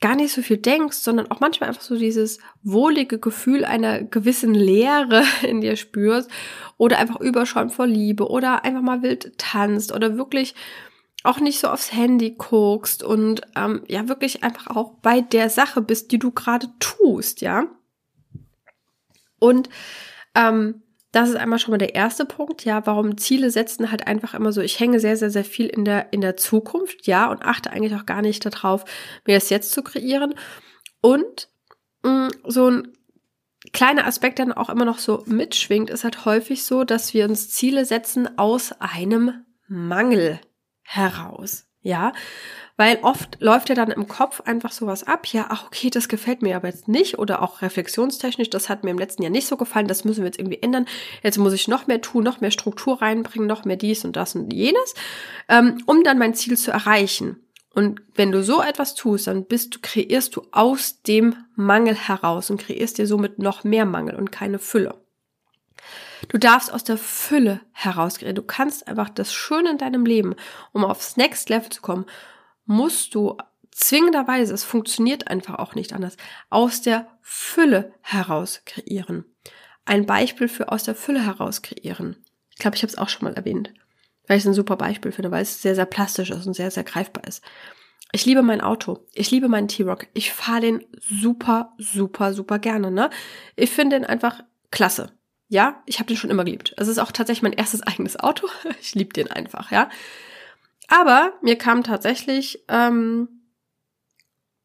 gar 0.01 0.15
nicht 0.15 0.33
so 0.33 0.41
viel 0.41 0.59
denkst, 0.59 0.99
sondern 0.99 1.29
auch 1.33 1.41
manchmal 1.41 1.71
einfach 1.71 1.83
so 1.83 1.99
dieses 1.99 2.39
wohlige 2.63 3.19
Gefühl 3.19 3.65
einer 3.65 4.05
gewissen 4.05 4.55
Leere 4.55 5.25
in 5.43 5.61
dir 5.61 5.75
spürst 5.75 6.31
oder 6.77 6.99
einfach 6.99 7.21
Überschauen 7.21 7.71
vor 7.71 7.89
Liebe 7.89 8.29
oder 8.29 8.65
einfach 8.65 8.83
mal 8.83 9.03
wild 9.03 9.37
tanzt 9.39 9.93
oder 9.93 10.17
wirklich 10.17 10.55
auch 11.25 11.41
nicht 11.41 11.59
so 11.59 11.69
aufs 11.69 11.93
Handy 11.93 12.37
guckst 12.39 13.03
und 13.03 13.43
ähm, 13.57 13.83
ja 13.89 14.09
wirklich 14.09 14.45
einfach 14.45 14.69
auch 14.69 14.95
bei 15.03 15.21
der 15.21 15.51
Sache 15.51 15.83
bist, 15.83 16.13
die 16.13 16.19
du 16.19 16.31
gerade 16.31 16.69
tust, 16.79 17.41
ja. 17.41 17.65
Und 19.39 19.69
ähm, 20.35 20.83
das 21.13 21.31
ist 21.31 21.37
einmal 21.37 21.59
schon 21.59 21.73
mal 21.73 21.79
der 21.79 21.95
erste 21.95 22.25
Punkt, 22.25 22.65
ja, 22.65 22.87
warum 22.87 23.17
Ziele 23.17 23.51
setzen 23.51 23.91
halt 23.91 24.07
einfach 24.07 24.35
immer 24.35 24.53
so, 24.53 24.61
ich 24.61 24.79
hänge 24.79 25.01
sehr, 25.01 25.17
sehr, 25.17 25.31
sehr 25.31 25.45
viel 25.45 25.67
in 25.67 25.85
der, 25.85 26.13
in 26.13 26.21
der 26.21 26.37
Zukunft, 26.37 27.07
ja, 27.07 27.31
und 27.31 27.43
achte 27.43 27.71
eigentlich 27.71 27.95
auch 27.95 28.07
gar 28.07 28.23
nicht 28.23 28.45
darauf, 28.45 28.85
mir 29.27 29.35
das 29.35 29.51
jetzt 29.51 29.73
zu 29.73 29.83
kreieren. 29.83 30.35
Und 31.01 31.49
mh, 32.03 32.29
mm, 32.29 32.31
so 32.47 32.71
ein 32.71 32.89
kleiner 33.73 34.07
Aspekt, 34.07 34.39
der 34.39 34.47
dann 34.47 34.57
auch 34.57 34.69
immer 34.69 34.85
noch 34.85 34.99
so 34.99 35.25
mitschwingt, 35.27 35.91
ist 35.91 36.05
halt 36.05 36.25
häufig 36.25 36.65
so, 36.65 36.85
dass 36.85 37.15
wir 37.15 37.25
uns 37.25 37.51
Ziele 37.51 37.85
setzen 37.85 38.39
aus 38.39 38.73
einem 38.79 39.45
Mangel 39.67 40.41
heraus. 40.89 41.67
Ja, 41.81 42.13
weil 42.77 42.99
oft 43.03 43.41
läuft 43.41 43.69
ja 43.69 43.77
dann 43.77 43.93
im 43.93 44.09
Kopf 44.09 44.41
einfach 44.41 44.73
sowas 44.73 45.05
ab, 45.05 45.27
ja, 45.29 45.47
ach 45.49 45.67
okay, 45.67 45.91
das 45.91 46.09
gefällt 46.09 46.43
mir 46.43 46.57
aber 46.57 46.69
jetzt 46.69 46.89
nicht 46.89 47.19
oder 47.19 47.41
auch 47.41 47.63
reflexionstechnisch, 47.63 48.51
das 48.51 48.69
hat 48.69 48.83
mir 48.83 48.91
im 48.91 48.99
letzten 48.99 49.23
Jahr 49.23 49.31
nicht 49.31 49.47
so 49.47 49.57
gefallen, 49.57 49.87
das 49.87 50.05
müssen 50.05 50.21
wir 50.21 50.27
jetzt 50.27 50.41
irgendwie 50.41 50.61
ändern. 50.61 50.87
Jetzt 51.23 51.39
muss 51.39 51.53
ich 51.53 51.69
noch 51.69 51.87
mehr 51.87 52.01
tun, 52.01 52.25
noch 52.25 52.41
mehr 52.41 52.51
Struktur 52.51 53.01
reinbringen, 53.01 53.47
noch 53.47 53.65
mehr 53.65 53.77
dies 53.77 54.05
und 54.05 54.17
das 54.17 54.35
und 54.35 54.53
jenes, 54.53 54.95
ähm, 55.49 55.81
um 55.87 56.03
dann 56.03 56.19
mein 56.19 56.35
Ziel 56.35 56.57
zu 56.57 56.73
erreichen. 56.73 57.37
Und 57.75 58.01
wenn 58.17 58.33
du 58.33 58.43
so 58.43 58.61
etwas 58.61 58.97
tust, 58.97 59.29
dann 59.29 59.45
bist 59.45 59.77
du, 59.77 59.79
kreierst 59.81 60.35
du 60.35 60.43
aus 60.51 61.03
dem 61.03 61.37
Mangel 61.55 61.95
heraus 61.95 62.51
und 62.51 62.61
kreierst 62.61 62.99
dir 62.99 63.07
somit 63.07 63.39
noch 63.39 63.63
mehr 63.63 63.85
Mangel 63.85 64.17
und 64.17 64.33
keine 64.33 64.59
Fülle. 64.59 65.01
Du 66.29 66.39
darfst 66.39 66.73
aus 66.73 66.85
der 66.85 66.99
Fülle 66.99 67.61
heraus 67.73 68.19
kreieren. 68.19 68.35
Du 68.35 68.43
kannst 68.43 68.89
einfach 68.89 69.09
das 69.09 69.33
Schöne 69.33 69.71
in 69.71 69.79
deinem 69.79 70.05
Leben, 70.05 70.35
um 70.73 70.85
aufs 70.85 71.17
Next 71.17 71.49
Level 71.49 71.71
zu 71.71 71.81
kommen, 71.81 72.07
musst 72.65 73.15
du 73.15 73.37
zwingenderweise, 73.71 74.53
es 74.53 74.65
funktioniert 74.65 75.29
einfach 75.29 75.59
auch 75.59 75.75
nicht 75.75 75.93
anders, 75.93 76.17
aus 76.51 76.83
der 76.83 77.07
Fülle 77.23 77.95
heraus 78.01 78.63
kreieren. 78.65 79.25
Ein 79.85 80.05
Beispiel 80.05 80.49
für 80.49 80.71
aus 80.71 80.85
der 80.85 80.95
Fülle 80.95 81.25
heraus 81.25 81.63
kreieren. 81.63 82.17
Ich 82.51 82.59
glaube, 82.59 82.77
ich 82.77 82.83
habe 82.83 82.91
es 82.91 82.99
auch 82.99 83.09
schon 83.09 83.25
mal 83.25 83.35
erwähnt, 83.35 83.73
weil 84.27 84.37
ich 84.37 84.43
es 84.43 84.49
ein 84.49 84.55
super 84.55 84.77
Beispiel 84.77 85.13
finde, 85.13 85.31
weil 85.31 85.43
es 85.43 85.63
sehr, 85.63 85.75
sehr 85.75 85.87
plastisch 85.87 86.31
ist 86.31 86.47
und 86.47 86.55
sehr, 86.55 86.71
sehr 86.71 86.85
greifbar 86.85 87.25
ist. 87.25 87.43
Ich 88.13 88.25
liebe 88.25 88.43
mein 88.43 88.61
Auto. 88.61 89.07
Ich 89.15 89.31
liebe 89.31 89.49
meinen 89.49 89.69
T-Rock. 89.69 90.09
Ich 90.15 90.33
fahre 90.33 90.63
den 90.63 90.85
super, 90.99 91.75
super, 91.79 92.33
super 92.33 92.59
gerne. 92.59 92.91
Ne? 92.91 93.11
Ich 93.55 93.71
finde 93.71 93.97
den 93.97 94.07
einfach 94.07 94.43
klasse. 94.71 95.13
Ja, 95.49 95.83
ich 95.87 95.99
habe 95.99 96.09
den 96.09 96.17
schon 96.17 96.31
immer 96.31 96.45
geliebt. 96.45 96.75
Es 96.77 96.89
ist 96.89 96.99
auch 96.99 97.11
tatsächlich 97.11 97.43
mein 97.43 97.55
erstes 97.55 97.83
eigenes 97.83 98.19
Auto. 98.19 98.49
Ich 98.81 98.95
liebe 98.95 99.13
den 99.13 99.31
einfach, 99.31 99.71
ja. 99.71 99.89
Aber 100.89 101.33
mir 101.43 101.57
kam 101.57 101.83
tatsächlich 101.83 102.65
ähm, 102.69 103.29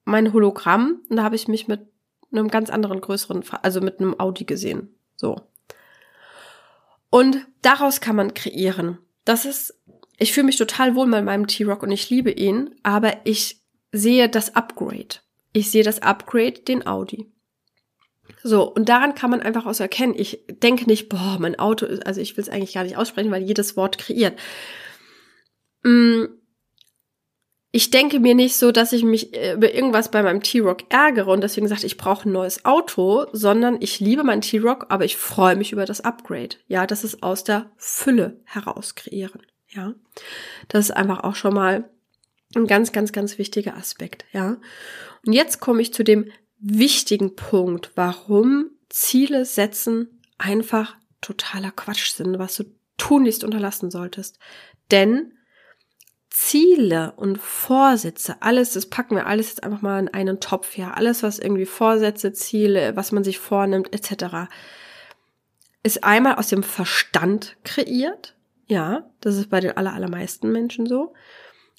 mein 0.05 0.33
Hologramm 0.33 1.01
und 1.09 1.17
da 1.17 1.23
habe 1.23 1.35
ich 1.35 1.47
mich 1.47 1.67
mit 1.67 1.81
einem 2.31 2.47
ganz 2.47 2.69
anderen 2.69 3.01
größeren, 3.01 3.43
also 3.61 3.81
mit 3.81 3.99
einem 3.99 4.19
Audi 4.19 4.45
gesehen. 4.45 4.95
So. 5.15 5.41
Und 7.09 7.45
daraus 7.61 8.01
kann 8.01 8.15
man 8.15 8.33
kreieren. 8.33 8.97
Das 9.25 9.45
ist, 9.45 9.79
ich 10.17 10.33
fühle 10.33 10.45
mich 10.45 10.57
total 10.57 10.95
wohl 10.95 11.07
mit 11.07 11.23
meinem 11.23 11.47
T-Rock 11.47 11.83
und 11.83 11.91
ich 11.91 12.09
liebe 12.09 12.31
ihn, 12.31 12.75
aber 12.83 13.17
ich 13.25 13.61
sehe 13.91 14.27
das 14.29 14.55
Upgrade. 14.55 15.19
Ich 15.53 15.69
sehe 15.69 15.83
das 15.83 16.01
Upgrade, 16.01 16.61
den 16.61 16.87
Audi. 16.87 17.31
So, 18.41 18.63
und 18.63 18.89
daran 18.89 19.15
kann 19.15 19.29
man 19.29 19.41
einfach 19.41 19.65
auch 19.65 19.73
so 19.73 19.83
erkennen. 19.83 20.15
Ich 20.17 20.43
denke 20.47 20.85
nicht, 20.85 21.09
boah, 21.09 21.37
mein 21.39 21.57
Auto 21.59 21.85
ist, 21.85 22.05
also 22.05 22.21
ich 22.21 22.35
will 22.35 22.43
es 22.43 22.49
eigentlich 22.49 22.73
gar 22.73 22.83
nicht 22.83 22.97
aussprechen, 22.97 23.31
weil 23.31 23.43
jedes 23.43 23.77
Wort 23.77 23.97
kreiert. 23.97 24.37
Mm, 25.83 26.25
ich 27.75 27.89
denke 27.89 28.19
mir 28.19 28.35
nicht 28.35 28.55
so, 28.55 28.71
dass 28.71 28.93
ich 28.93 29.03
mich 29.03 29.33
äh, 29.33 29.53
über 29.53 29.73
irgendwas 29.73 30.11
bei 30.11 30.21
meinem 30.21 30.43
T-Rock 30.43 30.83
ärgere 30.89 31.31
und 31.31 31.41
deswegen 31.41 31.67
sage, 31.67 31.85
ich 31.85 31.97
brauche 31.97 32.29
ein 32.29 32.31
neues 32.31 32.65
Auto, 32.65 33.25
sondern 33.31 33.77
ich 33.81 33.99
liebe 33.99 34.23
meinen 34.23 34.41
T-Rock, 34.41 34.85
aber 34.89 35.05
ich 35.05 35.17
freue 35.17 35.55
mich 35.55 35.71
über 35.71 35.85
das 35.85 36.01
Upgrade. 36.01 36.57
Ja, 36.67 36.85
das 36.85 37.03
ist 37.03 37.23
aus 37.23 37.43
der 37.43 37.71
Fülle 37.77 38.41
heraus 38.45 38.93
kreieren. 38.93 39.41
Ja, 39.69 39.95
das 40.67 40.85
ist 40.85 40.91
einfach 40.91 41.23
auch 41.23 41.35
schon 41.35 41.55
mal 41.55 41.89
ein 42.55 42.67
ganz, 42.67 42.91
ganz, 42.91 43.11
ganz 43.11 43.39
wichtiger 43.39 43.75
Aspekt. 43.75 44.25
Ja, 44.33 44.57
und 45.25 45.33
jetzt 45.33 45.59
komme 45.59 45.81
ich 45.81 45.93
zu 45.93 46.03
dem 46.03 46.29
wichtigen 46.63 47.35
Punkt, 47.35 47.91
warum 47.95 48.71
Ziele 48.89 49.45
setzen 49.45 50.21
einfach 50.37 50.95
totaler 51.21 51.71
Quatsch 51.71 52.13
sind, 52.13 52.39
was 52.39 52.55
du 52.55 52.63
tunlichst 52.97 53.43
unterlassen 53.43 53.91
solltest. 53.91 54.39
Denn 54.91 55.33
Ziele 56.29 57.13
und 57.17 57.37
Vorsätze, 57.37 58.41
alles, 58.41 58.73
das 58.73 58.87
packen 58.87 59.15
wir 59.15 59.27
alles 59.27 59.49
jetzt 59.49 59.63
einfach 59.63 59.81
mal 59.81 59.99
in 59.99 60.07
einen 60.07 60.39
Topf, 60.39 60.77
ja, 60.77 60.91
alles, 60.91 61.21
was 61.21 61.37
irgendwie 61.37 61.65
Vorsätze, 61.65 62.33
Ziele, 62.33 62.95
was 62.95 63.11
man 63.11 63.23
sich 63.23 63.37
vornimmt, 63.37 63.93
etc., 63.93 64.49
ist 65.83 66.03
einmal 66.03 66.35
aus 66.35 66.47
dem 66.47 66.63
Verstand 66.63 67.57
kreiert, 67.63 68.35
ja, 68.65 69.11
das 69.19 69.35
ist 69.35 69.49
bei 69.49 69.59
den 69.59 69.77
allermeisten 69.77 70.51
Menschen 70.51 70.87
so, 70.87 71.13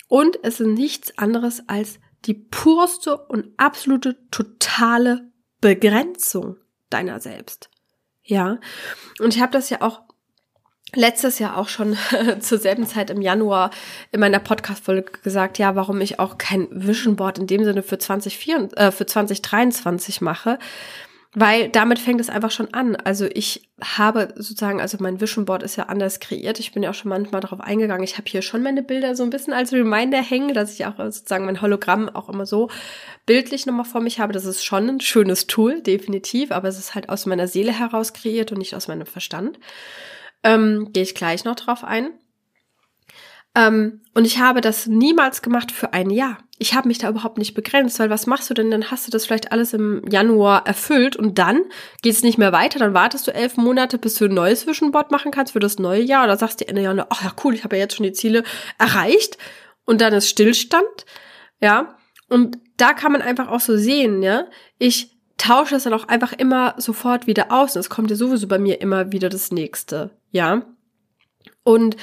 und 0.08 0.38
es 0.44 0.60
ist 0.60 0.68
nichts 0.68 1.18
anderes 1.18 1.68
als 1.68 1.98
die 2.26 2.34
purste 2.34 3.16
und 3.16 3.48
absolute 3.56 4.16
totale 4.30 5.30
Begrenzung 5.60 6.56
deiner 6.90 7.20
selbst. 7.20 7.70
Ja, 8.22 8.58
und 9.20 9.34
ich 9.34 9.42
habe 9.42 9.52
das 9.52 9.70
ja 9.70 9.82
auch 9.82 10.02
letztes 10.94 11.38
Jahr 11.38 11.56
auch 11.56 11.68
schon 11.68 11.96
zur 12.40 12.58
selben 12.58 12.86
Zeit 12.86 13.10
im 13.10 13.20
Januar 13.20 13.70
in 14.12 14.20
meiner 14.20 14.38
Podcast-Folge 14.38 15.20
gesagt, 15.22 15.58
ja, 15.58 15.74
warum 15.76 16.00
ich 16.00 16.18
auch 16.18 16.38
kein 16.38 16.68
Vision 16.70 17.16
Board 17.16 17.38
in 17.38 17.46
dem 17.46 17.64
Sinne 17.64 17.82
für 17.82 17.98
2024, 17.98 18.78
äh, 18.78 18.90
für 18.90 19.06
2023 19.06 20.20
mache. 20.20 20.58
Weil 21.36 21.68
damit 21.68 21.98
fängt 21.98 22.20
es 22.20 22.30
einfach 22.30 22.52
schon 22.52 22.72
an. 22.72 22.94
Also 22.94 23.26
ich 23.26 23.68
habe 23.82 24.32
sozusagen, 24.36 24.80
also 24.80 24.98
mein 25.00 25.20
Vision 25.20 25.44
Board 25.44 25.64
ist 25.64 25.74
ja 25.74 25.84
anders 25.86 26.20
kreiert. 26.20 26.60
Ich 26.60 26.70
bin 26.70 26.84
ja 26.84 26.90
auch 26.90 26.94
schon 26.94 27.08
manchmal 27.08 27.40
darauf 27.40 27.60
eingegangen. 27.60 28.04
Ich 28.04 28.16
habe 28.16 28.30
hier 28.30 28.40
schon 28.40 28.62
meine 28.62 28.84
Bilder 28.84 29.16
so 29.16 29.24
ein 29.24 29.30
bisschen 29.30 29.52
als 29.52 29.72
Reminder 29.72 30.22
hängen, 30.22 30.54
dass 30.54 30.72
ich 30.72 30.86
auch 30.86 30.96
sozusagen 30.96 31.46
mein 31.46 31.60
Hologramm 31.60 32.08
auch 32.08 32.28
immer 32.28 32.46
so 32.46 32.70
bildlich 33.26 33.66
nochmal 33.66 33.84
vor 33.84 34.00
mich 34.00 34.20
habe. 34.20 34.32
Das 34.32 34.44
ist 34.44 34.64
schon 34.64 34.88
ein 34.88 35.00
schönes 35.00 35.48
Tool, 35.48 35.80
definitiv. 35.80 36.52
Aber 36.52 36.68
es 36.68 36.78
ist 36.78 36.94
halt 36.94 37.08
aus 37.08 37.26
meiner 37.26 37.48
Seele 37.48 37.72
heraus 37.72 38.12
kreiert 38.12 38.52
und 38.52 38.58
nicht 38.58 38.76
aus 38.76 38.86
meinem 38.86 39.06
Verstand. 39.06 39.58
Ähm, 40.44 40.90
Gehe 40.92 41.02
ich 41.02 41.16
gleich 41.16 41.44
noch 41.44 41.56
drauf 41.56 41.82
ein. 41.82 42.10
Ähm, 43.54 44.00
und 44.14 44.24
ich 44.24 44.38
habe 44.38 44.60
das 44.60 44.86
niemals 44.86 45.42
gemacht 45.42 45.72
für 45.72 45.92
ein 45.92 46.10
Jahr. 46.10 46.38
Ich 46.58 46.74
habe 46.74 46.88
mich 46.88 46.98
da 46.98 47.08
überhaupt 47.08 47.38
nicht 47.38 47.54
begrenzt, 47.54 47.98
weil 47.98 48.10
was 48.10 48.26
machst 48.26 48.48
du 48.48 48.54
denn? 48.54 48.70
Dann 48.70 48.90
hast 48.90 49.06
du 49.06 49.10
das 49.10 49.26
vielleicht 49.26 49.52
alles 49.52 49.72
im 49.72 50.02
Januar 50.08 50.66
erfüllt 50.66 51.16
und 51.16 51.38
dann 51.38 51.62
geht 52.02 52.14
es 52.14 52.22
nicht 52.22 52.38
mehr 52.38 52.52
weiter. 52.52 52.78
Dann 52.78 52.94
wartest 52.94 53.26
du 53.26 53.34
elf 53.34 53.56
Monate, 53.56 53.98
bis 53.98 54.14
du 54.14 54.26
ein 54.26 54.34
neues 54.34 54.66
Visionboard 54.66 55.10
machen 55.10 55.32
kannst 55.32 55.52
für 55.52 55.60
das 55.60 55.78
neue 55.78 56.02
Jahr. 56.02 56.24
Oder 56.24 56.36
sagst 56.36 56.60
du 56.60 56.68
Ende 56.68 56.82
Januar, 56.82 57.08
ach 57.10 57.24
ja 57.24 57.32
cool, 57.44 57.54
ich 57.54 57.64
habe 57.64 57.76
ja 57.76 57.82
jetzt 57.82 57.96
schon 57.96 58.04
die 58.04 58.12
Ziele 58.12 58.44
erreicht. 58.78 59.38
Und 59.84 60.00
dann 60.00 60.12
ist 60.12 60.28
Stillstand. 60.28 61.06
Ja. 61.60 61.96
Und 62.28 62.58
da 62.76 62.92
kann 62.92 63.12
man 63.12 63.22
einfach 63.22 63.48
auch 63.48 63.60
so 63.60 63.76
sehen, 63.76 64.22
ja. 64.22 64.46
Ich 64.78 65.16
tausche 65.36 65.76
es 65.76 65.84
dann 65.84 65.92
auch 65.92 66.08
einfach 66.08 66.32
immer 66.32 66.74
sofort 66.78 67.26
wieder 67.26 67.52
aus. 67.52 67.74
Und 67.74 67.80
es 67.80 67.90
kommt 67.90 68.10
ja 68.10 68.16
sowieso 68.16 68.46
bei 68.48 68.58
mir 68.58 68.80
immer 68.80 69.12
wieder 69.12 69.28
das 69.28 69.50
nächste. 69.50 70.10
Ja. 70.30 70.62
Und 71.64 71.96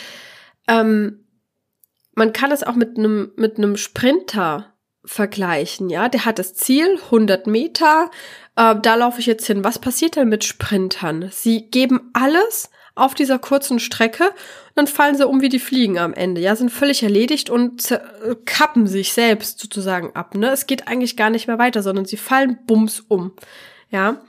ähm, 0.68 1.22
man 2.14 2.34
kann 2.34 2.52
es 2.52 2.64
auch 2.64 2.76
mit 2.76 2.98
einem 2.98 3.32
mit 3.36 3.58
einem 3.58 3.78
Sprinter 3.78 4.74
vergleichen, 5.04 5.90
ja. 5.90 6.10
Der 6.10 6.26
hat 6.26 6.40
das 6.40 6.54
Ziel 6.54 7.00
100 7.06 7.48
Meter, 7.48 8.12
äh, 8.56 8.76
da 8.82 8.96
laufe 8.96 9.20
ich 9.20 9.26
jetzt 9.26 9.48
hin. 9.48 9.64
Was 9.64 9.80
passiert 9.80 10.16
denn 10.16 10.30
mit 10.30 10.44
Sprintern? 10.44 11.30
Sie 11.32 11.70
geben 11.70 12.12
alles 12.14 12.70
auf 12.94 13.16
dieser 13.16 13.40
kurzen 13.40 13.80
Strecke 13.80 14.26
und 14.26 14.36
dann 14.76 14.88
fallen 14.88 15.16
sie 15.16 15.26
um 15.26 15.42
wie 15.42 15.50
die 15.50 15.60
Fliegen 15.60 15.98
am 15.98 16.14
Ende, 16.14 16.42
ja, 16.42 16.56
sind 16.56 16.70
völlig 16.70 17.04
erledigt 17.04 17.50
und 17.50 17.98
kappen 18.46 18.86
sich 18.86 19.14
selbst 19.14 19.60
sozusagen 19.60 20.16
ab, 20.16 20.36
ne? 20.36 20.52
Es 20.52 20.68
geht 20.68 20.88
eigentlich 20.88 21.18
gar 21.18 21.30
nicht 21.30 21.48
mehr 21.48 21.58
weiter, 21.58 21.82
sondern 21.82 22.06
sie 22.06 22.18
fallen 22.18 22.60
bums 22.68 23.00
um, 23.08 23.34
ja. 23.90 24.22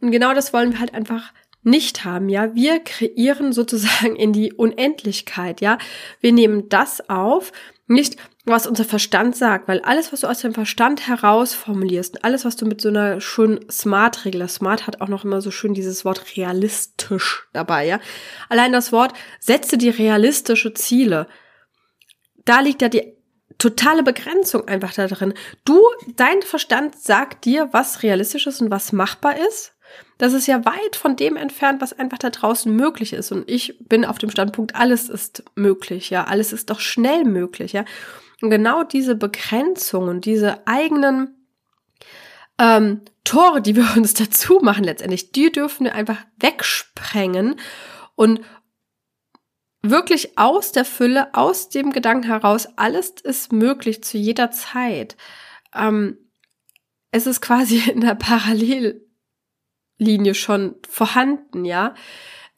Und 0.00 0.10
genau 0.10 0.34
das 0.34 0.52
wollen 0.52 0.72
wir 0.72 0.80
halt 0.80 0.94
einfach 0.94 1.32
nicht 1.62 2.04
haben, 2.04 2.28
ja. 2.28 2.54
Wir 2.54 2.80
kreieren 2.80 3.52
sozusagen 3.52 4.16
in 4.16 4.32
die 4.32 4.52
Unendlichkeit, 4.52 5.60
ja. 5.60 5.78
Wir 6.20 6.32
nehmen 6.32 6.68
das 6.68 7.08
auf, 7.08 7.52
nicht 7.86 8.16
was 8.44 8.66
unser 8.66 8.84
Verstand 8.84 9.36
sagt, 9.36 9.68
weil 9.68 9.80
alles, 9.82 10.12
was 10.12 10.20
du 10.20 10.26
aus 10.26 10.40
dem 10.40 10.52
Verstand 10.52 11.06
heraus 11.06 11.54
formulierst, 11.54 12.24
alles, 12.24 12.44
was 12.44 12.56
du 12.56 12.66
mit 12.66 12.80
so 12.80 12.88
einer 12.88 13.20
schönen 13.20 13.70
Smart-Regel, 13.70 14.48
Smart 14.48 14.86
hat 14.86 15.00
auch 15.00 15.08
noch 15.08 15.24
immer 15.24 15.40
so 15.40 15.52
schön 15.52 15.74
dieses 15.74 16.04
Wort 16.04 16.36
realistisch 16.36 17.46
dabei, 17.52 17.86
ja. 17.86 18.00
Allein 18.48 18.72
das 18.72 18.90
Wort, 18.90 19.12
setze 19.38 19.78
die 19.78 19.90
realistische 19.90 20.74
Ziele. 20.74 21.28
Da 22.44 22.60
liegt 22.60 22.82
ja 22.82 22.88
die 22.88 23.14
totale 23.58 24.02
Begrenzung 24.02 24.66
einfach 24.66 24.92
da 24.92 25.06
drin. 25.06 25.34
Du, 25.64 25.80
dein 26.16 26.42
Verstand 26.42 26.98
sagt 26.98 27.44
dir, 27.44 27.68
was 27.70 28.02
realistisch 28.02 28.48
ist 28.48 28.60
und 28.60 28.72
was 28.72 28.92
machbar 28.92 29.36
ist. 29.36 29.74
Das 30.18 30.32
ist 30.32 30.46
ja 30.46 30.64
weit 30.64 30.96
von 30.96 31.16
dem 31.16 31.36
entfernt, 31.36 31.80
was 31.80 31.92
einfach 31.92 32.18
da 32.18 32.30
draußen 32.30 32.74
möglich 32.74 33.12
ist. 33.12 33.32
Und 33.32 33.50
ich 33.50 33.78
bin 33.80 34.04
auf 34.04 34.18
dem 34.18 34.30
Standpunkt, 34.30 34.76
alles 34.76 35.08
ist 35.08 35.44
möglich, 35.54 36.10
ja. 36.10 36.24
Alles 36.24 36.52
ist 36.52 36.70
doch 36.70 36.80
schnell 36.80 37.24
möglich, 37.24 37.72
ja. 37.72 37.84
Und 38.40 38.50
genau 38.50 38.82
diese 38.82 39.14
Begrenzungen, 39.14 40.20
diese 40.20 40.66
eigenen 40.66 41.46
ähm, 42.58 43.02
Tore, 43.24 43.62
die 43.62 43.76
wir 43.76 43.88
uns 43.96 44.14
dazu 44.14 44.60
machen 44.62 44.84
letztendlich, 44.84 45.32
die 45.32 45.50
dürfen 45.50 45.84
wir 45.84 45.94
einfach 45.94 46.18
wegsprengen 46.38 47.56
und 48.14 48.40
wirklich 49.82 50.38
aus 50.38 50.72
der 50.72 50.84
Fülle, 50.84 51.34
aus 51.34 51.68
dem 51.68 51.92
Gedanken 51.92 52.28
heraus, 52.28 52.68
alles 52.76 53.10
ist 53.22 53.52
möglich 53.52 54.04
zu 54.04 54.16
jeder 54.16 54.50
Zeit. 54.50 55.16
Ähm, 55.74 56.18
es 57.10 57.26
ist 57.26 57.40
quasi 57.40 57.78
in 57.90 58.00
der 58.00 58.14
Parallellinie 59.98 60.34
schon 60.34 60.74
vorhanden, 60.88 61.64
ja. 61.64 61.94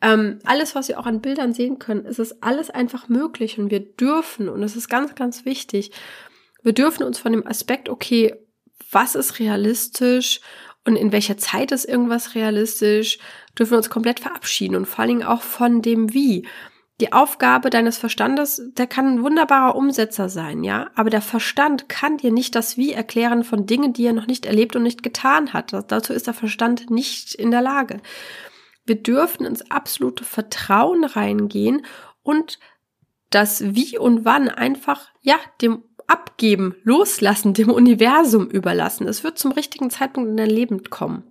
Ähm, 0.01 0.39
alles, 0.45 0.75
was 0.75 0.89
wir 0.89 0.99
auch 0.99 1.07
an 1.07 1.23
Bildern 1.23 1.53
sehen 1.53 1.79
können, 1.79 2.05
es 2.05 2.43
alles 2.43 2.71
einfach 2.71 3.09
möglich 3.09 3.59
und 3.59 3.71
wir 3.71 3.81
dürfen, 3.81 4.49
und 4.49 4.63
es 4.63 4.77
ist 4.77 4.89
ganz, 4.89 5.15
ganz 5.15 5.45
wichtig, 5.45 5.93
wir 6.63 6.73
dürfen 6.73 7.05
uns 7.05 7.19
von 7.19 7.33
dem 7.33 7.47
Aspekt, 7.47 7.89
okay, 7.89 8.35
was 8.91 9.15
ist 9.15 9.39
realistisch 9.39 10.41
und 10.85 10.97
in 10.97 11.13
welcher 11.13 11.37
Zeit 11.39 11.73
ist 11.73 11.85
irgendwas 11.87 12.35
realistisch, 12.35 13.19
dürfen 13.59 13.73
wir 13.73 13.79
uns 13.79 13.91
komplett 13.91 14.21
verabschieden 14.21 14.77
und 14.77 14.87
vor 14.87 15.01
allen 15.01 15.09
Dingen 15.09 15.23
auch 15.23 15.43
von 15.43 15.81
dem 15.81 16.13
Wie. 16.13 16.47
Die 17.01 17.13
Aufgabe 17.13 17.71
deines 17.71 17.99
Verstandes, 17.99 18.63
der 18.75 18.87
kann 18.87 19.07
ein 19.07 19.23
wunderbarer 19.23 19.75
Umsetzer 19.75 20.29
sein, 20.29 20.63
ja, 20.63 20.91
aber 20.95 21.11
der 21.11 21.23
Verstand 21.23 21.89
kann 21.89 22.19
dir 22.19 22.31
nicht 22.31 22.55
das 22.55 22.77
Wie 22.77 22.93
erklären 22.93 23.43
von 23.43 23.67
Dingen, 23.67 23.93
die 23.93 24.07
er 24.07 24.13
noch 24.13 24.29
nicht 24.29 24.47
erlebt 24.47 24.77
und 24.77 24.85
nicht 24.85 25.03
getan 25.03 25.53
hat. 25.53 25.73
Dazu 25.89 26.13
ist 26.13 26.29
der 26.29 26.35
Verstand 26.35 26.91
nicht 26.91 27.35
in 27.35 27.51
der 27.51 27.63
Lage. 27.63 28.01
Wir 28.87 29.03
dürfen 29.03 29.45
ins 29.45 29.71
absolute 29.73 30.25
Vertrauen 30.25 31.05
reingehen 31.05 31.85
und 32.23 32.61
das 33.31 33.75
Wie 33.75 33.99
und 33.99 34.25
Wann 34.25 34.49
einfach, 34.49 35.09
ja, 35.21 35.37
dem 35.63 35.83
abgeben, 36.07 36.77
loslassen, 36.85 37.55
dem 37.55 37.71
Universum 37.71 38.49
überlassen. 38.49 39.09
Es 39.09 39.25
wird 39.25 39.39
zum 39.39 39.53
richtigen 39.53 39.91
Zeitpunkt 39.91 40.31
in 40.31 40.37
dein 40.37 40.51
Leben 40.51 40.85
kommen. 40.85 41.25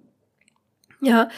Ja, 1.00 1.30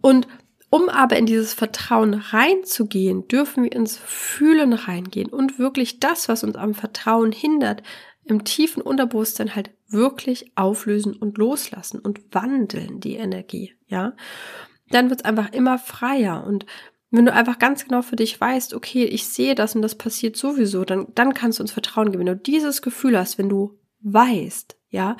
und 0.00 0.28
um 0.70 0.88
aber 0.88 1.16
in 1.16 1.26
dieses 1.26 1.54
Vertrauen 1.54 2.14
reinzugehen, 2.14 3.28
dürfen 3.28 3.64
wir 3.64 3.72
ins 3.72 3.96
Fühlen 3.96 4.72
reingehen 4.72 5.28
und 5.28 5.58
wirklich 5.58 6.00
das, 6.00 6.28
was 6.28 6.44
uns 6.44 6.56
am 6.56 6.74
Vertrauen 6.74 7.32
hindert, 7.32 7.82
im 8.24 8.44
tiefen 8.44 8.82
Unterbewusstsein 8.82 9.54
halt 9.54 9.70
wirklich 9.88 10.50
auflösen 10.56 11.14
und 11.14 11.38
loslassen 11.38 12.00
und 12.00 12.34
wandeln 12.34 12.98
die 13.00 13.14
Energie, 13.14 13.74
ja 13.86 14.14
dann 14.90 15.10
wird 15.10 15.20
es 15.20 15.24
einfach 15.24 15.52
immer 15.52 15.78
freier. 15.78 16.44
Und 16.46 16.66
wenn 17.10 17.26
du 17.26 17.32
einfach 17.32 17.58
ganz 17.58 17.84
genau 17.84 18.02
für 18.02 18.16
dich 18.16 18.40
weißt, 18.40 18.74
okay, 18.74 19.04
ich 19.04 19.26
sehe 19.26 19.54
das 19.54 19.74
und 19.74 19.82
das 19.82 19.96
passiert 19.96 20.36
sowieso, 20.36 20.84
dann, 20.84 21.06
dann 21.14 21.34
kannst 21.34 21.58
du 21.58 21.62
uns 21.62 21.72
Vertrauen 21.72 22.10
geben. 22.10 22.20
Wenn 22.20 22.34
du 22.34 22.36
dieses 22.36 22.82
Gefühl 22.82 23.18
hast, 23.18 23.38
wenn 23.38 23.48
du 23.48 23.78
weißt, 24.00 24.76
ja, 24.90 25.16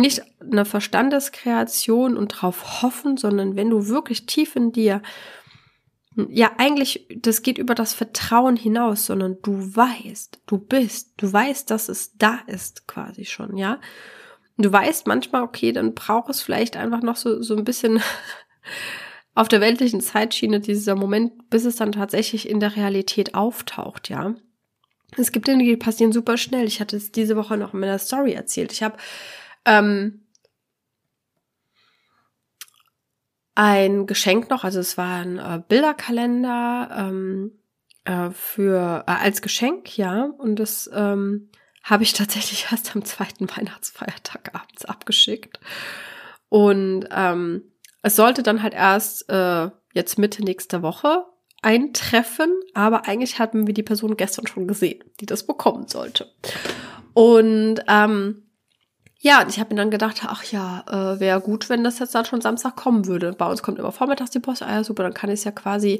nicht 0.00 0.22
eine 0.40 0.64
Verstandeskreation 0.64 2.16
und 2.16 2.28
drauf 2.28 2.82
hoffen, 2.82 3.16
sondern 3.16 3.56
wenn 3.56 3.70
du 3.70 3.88
wirklich 3.88 4.26
tief 4.26 4.56
in 4.56 4.72
dir, 4.72 5.02
ja, 6.28 6.52
eigentlich, 6.58 7.06
das 7.16 7.42
geht 7.42 7.58
über 7.58 7.74
das 7.74 7.94
Vertrauen 7.94 8.56
hinaus, 8.56 9.06
sondern 9.06 9.38
du 9.42 9.52
weißt, 9.52 10.40
du 10.46 10.58
bist, 10.58 11.12
du 11.16 11.32
weißt, 11.32 11.70
dass 11.70 11.88
es 11.88 12.16
da 12.16 12.40
ist, 12.46 12.88
quasi 12.88 13.24
schon, 13.24 13.56
ja. 13.56 13.80
Du 14.56 14.72
weißt 14.72 15.06
manchmal, 15.06 15.42
okay, 15.42 15.70
dann 15.70 15.94
braucht 15.94 16.30
es 16.30 16.42
vielleicht 16.42 16.76
einfach 16.76 17.02
noch 17.02 17.14
so, 17.14 17.40
so 17.42 17.56
ein 17.56 17.64
bisschen 17.64 18.02
auf 19.34 19.46
der 19.48 19.60
weltlichen 19.60 20.00
Zeitschiene 20.00 20.58
dieser 20.58 20.96
Moment, 20.96 21.48
bis 21.50 21.64
es 21.64 21.76
dann 21.76 21.92
tatsächlich 21.92 22.48
in 22.48 22.58
der 22.58 22.74
Realität 22.74 23.34
auftaucht, 23.34 24.08
ja. 24.08 24.34
Es 25.16 25.32
gibt 25.32 25.48
Dinge, 25.48 25.64
die 25.64 25.76
passieren 25.76 26.12
super 26.12 26.36
schnell. 26.36 26.66
Ich 26.66 26.80
hatte 26.80 26.96
es 26.96 27.12
diese 27.12 27.36
Woche 27.36 27.56
noch 27.56 27.72
in 27.72 27.80
meiner 27.80 27.98
Story 27.98 28.32
erzählt. 28.32 28.72
Ich 28.72 28.82
habe 28.82 28.98
ähm, 29.68 30.24
ein 33.54 34.06
Geschenk 34.06 34.50
noch, 34.50 34.64
also 34.64 34.78
es 34.80 34.96
war 34.96 35.20
ein 35.20 35.38
äh, 35.38 35.60
Bilderkalender 35.66 36.90
ähm, 36.96 37.58
äh, 38.04 38.30
für 38.30 39.04
äh, 39.06 39.10
als 39.10 39.42
Geschenk, 39.42 39.98
ja, 39.98 40.30
und 40.38 40.56
das 40.56 40.88
ähm, 40.94 41.50
habe 41.82 42.04
ich 42.04 42.12
tatsächlich 42.14 42.68
erst 42.70 42.94
am 42.94 43.04
zweiten 43.04 43.48
Weihnachtsfeiertag 43.50 44.54
abends 44.54 44.84
abgeschickt. 44.84 45.60
Und 46.48 47.08
ähm, 47.10 47.72
es 48.02 48.16
sollte 48.16 48.42
dann 48.42 48.62
halt 48.62 48.74
erst 48.74 49.28
äh, 49.28 49.70
jetzt 49.92 50.18
Mitte 50.18 50.42
nächster 50.42 50.82
Woche 50.82 51.24
eintreffen, 51.60 52.52
aber 52.74 53.06
eigentlich 53.06 53.38
hatten 53.38 53.66
wir 53.66 53.74
die 53.74 53.82
Person 53.82 54.16
gestern 54.16 54.46
schon 54.46 54.68
gesehen, 54.68 55.02
die 55.20 55.26
das 55.26 55.46
bekommen 55.46 55.88
sollte. 55.88 56.32
Und 57.12 57.80
ähm, 57.88 58.47
ja, 59.20 59.44
ich 59.48 59.58
habe 59.58 59.74
mir 59.74 59.80
dann 59.80 59.90
gedacht, 59.90 60.22
ach 60.24 60.44
ja, 60.44 60.84
äh, 60.86 61.18
wäre 61.18 61.40
gut, 61.40 61.68
wenn 61.68 61.82
das 61.82 61.98
jetzt 61.98 62.14
dann 62.14 62.24
schon 62.24 62.40
Samstag 62.40 62.76
kommen 62.76 63.06
würde. 63.06 63.32
Bei 63.32 63.50
uns 63.50 63.64
kommt 63.64 63.80
immer 63.80 63.90
vormittags 63.90 64.30
die 64.30 64.38
Post, 64.38 64.62
ah 64.62 64.70
ja, 64.70 64.84
super, 64.84 65.02
dann 65.02 65.12
kann 65.14 65.28
ich 65.28 65.40
es 65.40 65.44
ja 65.44 65.50
quasi, 65.50 65.98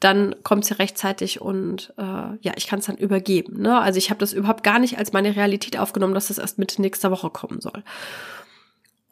dann 0.00 0.34
kommt 0.42 0.64
es 0.64 0.70
ja 0.70 0.76
rechtzeitig 0.76 1.40
und 1.40 1.94
äh, 1.96 2.02
ja, 2.02 2.52
ich 2.56 2.66
kann 2.66 2.80
es 2.80 2.86
dann 2.86 2.96
übergeben. 2.96 3.62
Ne? 3.62 3.80
Also 3.80 3.98
ich 3.98 4.10
habe 4.10 4.18
das 4.18 4.32
überhaupt 4.32 4.64
gar 4.64 4.80
nicht 4.80 4.98
als 4.98 5.12
meine 5.12 5.36
Realität 5.36 5.78
aufgenommen, 5.78 6.14
dass 6.14 6.26
das 6.26 6.38
erst 6.38 6.58
Mitte 6.58 6.82
nächster 6.82 7.12
Woche 7.12 7.30
kommen 7.30 7.60
soll. 7.60 7.84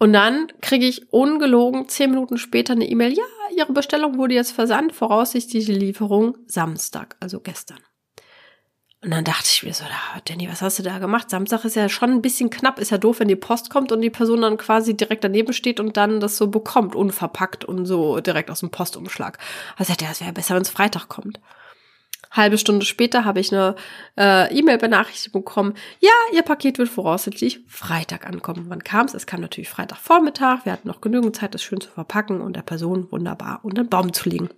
Und 0.00 0.12
dann 0.12 0.48
kriege 0.60 0.86
ich 0.86 1.12
ungelogen 1.12 1.88
zehn 1.88 2.10
Minuten 2.10 2.38
später 2.38 2.72
eine 2.72 2.88
E-Mail, 2.88 3.12
ja, 3.12 3.22
Ihre 3.56 3.72
Bestellung 3.72 4.18
wurde 4.18 4.34
jetzt 4.34 4.50
versandt, 4.50 4.92
voraussichtliche 4.92 5.72
Lieferung 5.72 6.36
Samstag, 6.48 7.16
also 7.20 7.38
gestern. 7.38 7.78
Und 9.04 9.10
dann 9.10 9.24
dachte 9.24 9.48
ich 9.52 9.62
mir 9.62 9.74
so, 9.74 9.84
da, 9.84 10.20
Danny, 10.24 10.48
was 10.50 10.62
hast 10.62 10.78
du 10.78 10.82
da 10.82 10.98
gemacht? 10.98 11.28
Samstag 11.28 11.66
ist 11.66 11.76
ja 11.76 11.90
schon 11.90 12.10
ein 12.10 12.22
bisschen 12.22 12.48
knapp, 12.48 12.78
ist 12.78 12.90
ja 12.90 12.96
doof, 12.96 13.20
wenn 13.20 13.28
die 13.28 13.36
Post 13.36 13.68
kommt 13.68 13.92
und 13.92 14.00
die 14.00 14.08
Person 14.08 14.40
dann 14.40 14.56
quasi 14.56 14.96
direkt 14.96 15.24
daneben 15.24 15.52
steht 15.52 15.78
und 15.78 15.98
dann 15.98 16.20
das 16.20 16.38
so 16.38 16.46
bekommt, 16.46 16.94
unverpackt 16.94 17.66
und 17.66 17.84
so 17.84 18.18
direkt 18.20 18.50
aus 18.50 18.60
dem 18.60 18.70
Postumschlag. 18.70 19.36
Also 19.76 19.92
ja, 19.92 20.08
das 20.08 20.22
wäre 20.22 20.32
besser, 20.32 20.54
wenn 20.54 20.62
es 20.62 20.70
Freitag 20.70 21.08
kommt. 21.08 21.38
Halbe 22.30 22.56
Stunde 22.56 22.86
später 22.86 23.26
habe 23.26 23.40
ich 23.40 23.52
eine 23.52 23.76
äh, 24.16 24.58
E-Mail-Benachrichtigung 24.58 25.42
bekommen. 25.42 25.74
Ja, 26.00 26.10
Ihr 26.32 26.42
Paket 26.42 26.78
wird 26.78 26.88
voraussichtlich 26.88 27.60
Freitag 27.68 28.26
ankommen. 28.26 28.64
Wann 28.68 28.82
kam 28.82 29.04
es? 29.04 29.12
Es 29.12 29.26
kam 29.26 29.42
natürlich 29.42 29.68
Freitagvormittag. 29.68 30.64
Wir 30.64 30.72
hatten 30.72 30.88
noch 30.88 31.02
genügend 31.02 31.36
Zeit, 31.36 31.52
das 31.52 31.62
schön 31.62 31.82
zu 31.82 31.90
verpacken 31.90 32.40
und 32.40 32.56
der 32.56 32.62
Person 32.62 33.12
wunderbar 33.12 33.60
unter 33.64 33.82
den 33.82 33.90
Baum 33.90 34.14
zu 34.14 34.30
legen. 34.30 34.48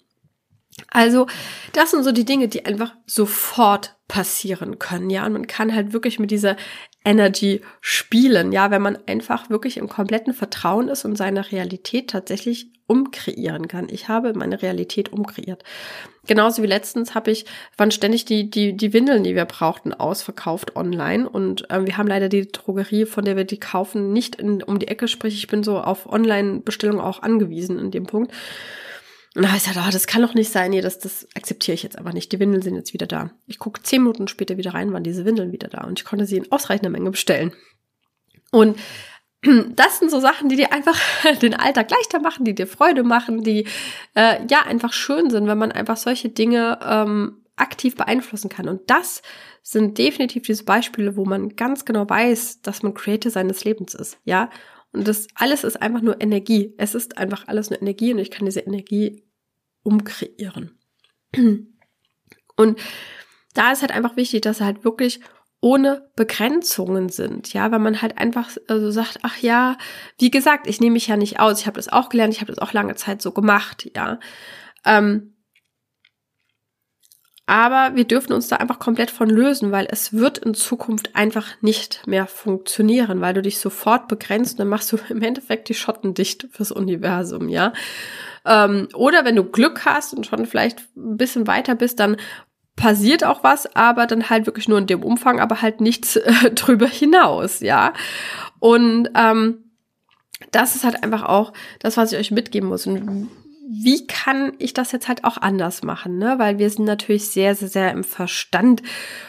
Also, 0.91 1.27
das 1.73 1.91
sind 1.91 2.05
so 2.05 2.13
die 2.13 2.25
Dinge, 2.25 2.49
die 2.49 2.67
einfach 2.67 2.95
sofort 3.07 3.95
passieren 4.09 4.79
können, 4.79 5.11
ja. 5.11 5.27
Und 5.27 5.33
man 5.33 5.47
kann 5.47 5.75
halt 5.75 5.93
wirklich 5.93 6.19
mit 6.19 6.31
dieser 6.31 6.57
Energy 7.05 7.63
spielen, 7.81 8.53
ja, 8.53 8.71
wenn 8.71 8.83
man 8.83 8.99
einfach 9.07 9.49
wirklich 9.49 9.79
im 9.79 9.89
kompletten 9.89 10.35
Vertrauen 10.35 10.89
ist 10.89 11.05
und 11.05 11.17
seine 11.17 11.51
Realität 11.51 12.11
tatsächlich 12.11 12.69
umkreieren 12.87 13.69
kann. 13.69 13.89
Ich 13.89 14.09
habe 14.09 14.33
meine 14.35 14.63
Realität 14.63 15.13
umkreiert. 15.13 15.65
Genauso 16.27 16.63
wie 16.63 16.69
letztens 16.69 17.15
habe 17.15 17.31
ich, 17.31 17.47
waren 17.77 17.91
ständig 17.91 18.25
die, 18.25 18.49
die, 18.49 18.77
die 18.77 18.93
Windeln, 18.93 19.25
die 19.25 19.35
wir 19.35 19.45
brauchten, 19.45 19.93
ausverkauft 19.93 20.77
online. 20.77 21.29
Und 21.29 21.67
ähm, 21.71 21.87
wir 21.87 21.97
haben 21.97 22.09
leider 22.09 22.29
die 22.29 22.47
Drogerie, 22.47 23.07
von 23.07 23.25
der 23.25 23.37
wir 23.37 23.45
die 23.45 23.59
kaufen, 23.59 24.13
nicht 24.13 24.37
in, 24.37 24.63
um 24.63 24.79
die 24.79 24.89
Ecke. 24.89 25.09
Sprich, 25.09 25.35
ich 25.35 25.49
bin 25.49 25.65
so 25.65 25.81
auf 25.81 26.07
Online-Bestellung 26.07 27.01
auch 27.01 27.23
angewiesen 27.23 27.79
in 27.79 27.91
dem 27.91 28.07
Punkt. 28.07 28.33
Und 29.37 29.43
da 29.43 29.49
habe 29.49 29.59
ich 29.59 29.65
gesagt, 29.65 29.87
oh, 29.87 29.93
das 29.93 30.07
kann 30.07 30.23
doch 30.23 30.33
nicht 30.33 30.51
sein. 30.51 30.71
Nee, 30.71 30.81
das, 30.81 30.99
das 30.99 31.29
akzeptiere 31.37 31.75
ich 31.75 31.83
jetzt 31.83 31.99
aber 31.99 32.15
nicht. 32.15 32.33
Die 32.33 32.41
Windeln 32.41 32.63
sind 32.63 32.75
jetzt 32.75 32.95
wieder 32.95 33.07
da. 33.07 33.33
Ich 33.47 33.59
gucke 33.59 33.83
zehn 33.83 34.03
Minuten 34.03 34.29
später 34.29 34.57
wieder 34.57 34.73
rein, 34.73 34.95
waren 34.95 35.05
diese 35.05 35.27
Windeln 35.27 35.53
wieder 35.53 35.69
da. 35.69 35.83
Und 35.85 35.99
ich 35.99 36.07
konnte 36.07 36.25
sie 36.25 36.39
in 36.39 36.51
ausreichender 36.51 36.89
Menge 36.89 37.11
bestellen. 37.11 37.53
Und 38.51 38.79
das 39.77 39.99
sind 39.99 40.11
so 40.11 40.21
Sachen, 40.21 40.49
die 40.49 40.57
dir 40.57 40.73
einfach 40.73 40.99
den 41.43 41.53
Alltag 41.53 41.91
leichter 41.91 42.19
machen, 42.19 42.47
die 42.47 42.55
dir 42.55 42.67
Freude 42.67 43.03
machen, 43.03 43.43
die 43.43 43.67
äh, 44.15 44.39
ja 44.51 44.63
einfach 44.63 44.95
schön 44.95 45.29
sind, 45.29 45.47
wenn 45.47 45.59
man 45.59 45.71
einfach 45.71 45.99
solche 45.99 46.31
Dinge 46.31 46.79
ähm, 46.83 47.43
aktiv 47.57 47.95
beeinflussen 47.95 48.49
kann. 48.49 48.71
Und 48.71 48.89
das 48.89 49.21
sind 49.63 49.99
definitiv 49.99 50.45
diese 50.45 50.65
Beispiele, 50.65 51.15
wo 51.15 51.27
man 51.27 51.57
ganz 51.57 51.85
genau 51.85 52.09
weiß, 52.09 52.63
dass 52.63 52.83
man 52.83 52.95
Creator 52.95 53.31
seines 53.31 53.65
Lebens 53.65 53.93
ist, 53.93 54.17
ja. 54.25 54.49
Und 54.93 55.07
das 55.07 55.27
alles 55.35 55.63
ist 55.63 55.83
einfach 55.83 56.01
nur 56.01 56.23
Energie. 56.23 56.73
Es 56.79 56.95
ist 56.95 57.19
einfach 57.19 57.49
alles 57.49 57.69
nur 57.69 57.83
Energie 57.83 58.15
und 58.15 58.19
ich 58.19 58.31
kann 58.31 58.47
diese 58.47 58.61
Energie 58.61 59.26
umkreieren. 59.87 60.79
Und 62.57 62.79
da 63.55 63.73
ist 63.73 63.83
halt 63.83 63.93
einfach 63.93 64.17
wichtig, 64.17 64.43
dass 64.43 64.61
halt 64.61 64.85
wirklich 64.85 65.21
ohne 65.61 66.11
Begrenzungen 66.17 67.09
sind, 67.09 67.53
ja, 67.53 67.71
weil 67.73 67.79
man 67.79 68.03
halt 68.03 68.19
einfach 68.19 68.51
so 68.51 68.61
also 68.69 68.91
sagt, 68.91 69.19
ach 69.23 69.39
ja, 69.39 69.79
wie 70.19 70.31
gesagt, 70.31 70.67
ich 70.67 70.81
nehme 70.81 70.95
mich 70.95 71.07
ja 71.07 71.17
nicht 71.17 71.41
aus, 71.41 71.61
ich 71.61 71.67
habe 71.67 71.77
das 71.77 71.89
auch 71.89 72.09
gelernt, 72.09 72.35
ich 72.35 72.41
habe 72.41 72.53
das 72.53 72.61
auch 72.61 72.73
lange 72.73 72.95
Zeit 72.95 73.23
so 73.23 73.33
gemacht, 73.33 73.91
ja. 73.97 74.21
Ähm, 74.85 75.36
aber 77.47 77.95
wir 77.95 78.05
dürfen 78.05 78.33
uns 78.33 78.49
da 78.49 78.57
einfach 78.57 78.81
komplett 78.81 79.13
von 79.13 79.31
lösen, 79.31 79.71
weil 79.71 79.87
es 79.89 80.13
wird 80.13 80.39
in 80.39 80.55
Zukunft 80.55 81.15
einfach 81.15 81.47
nicht 81.61 82.05
mehr 82.07 82.27
funktionieren, 82.27 83.21
weil 83.21 83.35
du 83.35 83.43
dich 83.43 83.61
sofort 83.61 84.09
begrenzt 84.09 84.55
und 84.55 84.59
dann 84.59 84.69
machst 84.69 84.91
du 84.93 84.99
im 85.09 85.23
Endeffekt 85.23 85.69
die 85.69 85.75
Schotten 85.75 86.13
dicht 86.13 86.49
fürs 86.51 86.73
Universum, 86.73 87.49
ja. 87.49 87.73
Ähm, 88.45 88.89
oder 88.95 89.25
wenn 89.25 89.37
du 89.37 89.45
Glück 89.45 89.85
hast 89.85 90.13
und 90.13 90.27
schon 90.27 90.47
vielleicht 90.47 90.81
ein 90.97 91.17
bisschen 91.17 91.47
weiter 91.47 91.77
bist, 91.77 92.01
dann 92.01 92.17
passiert 92.75 93.25
auch 93.25 93.45
was, 93.45 93.75
aber 93.77 94.07
dann 94.07 94.29
halt 94.29 94.47
wirklich 94.47 94.69
nur 94.69 94.79
in 94.79 94.87
dem 94.89 95.05
Umfang, 95.05 95.41
aber 95.41 95.63
halt 95.63 95.81
nichts 95.81 96.17
äh, 96.17 96.51
drüber 96.55 96.89
hinaus, 96.89 97.61
ja. 97.61 97.93
Und 98.59 99.09
ähm, 99.15 99.71
das 100.51 100.75
ist 100.75 100.85
halt 100.85 101.03
einfach 101.03 101.23
auch 101.23 101.53
das, 101.79 101.97
was 101.97 102.13
ich 102.13 102.19
euch 102.19 102.31
mitgeben 102.33 102.69
muss. 102.69 102.87
Und 102.87 103.29
wie 103.69 104.07
kann 104.07 104.53
ich 104.59 104.75
das 104.75 104.93
jetzt 104.93 105.09
halt 105.09 105.25
auch 105.25 105.39
anders 105.39 105.83
machen, 105.83 106.19
ne? 106.19 106.39
Weil 106.39 106.59
wir 106.59 106.71
sind 106.71 106.85
natürlich 106.85 107.29
sehr, 107.29 107.55
sehr, 107.55 107.69
sehr 107.69 107.91
im 107.91 108.05
Verstand 108.05 108.83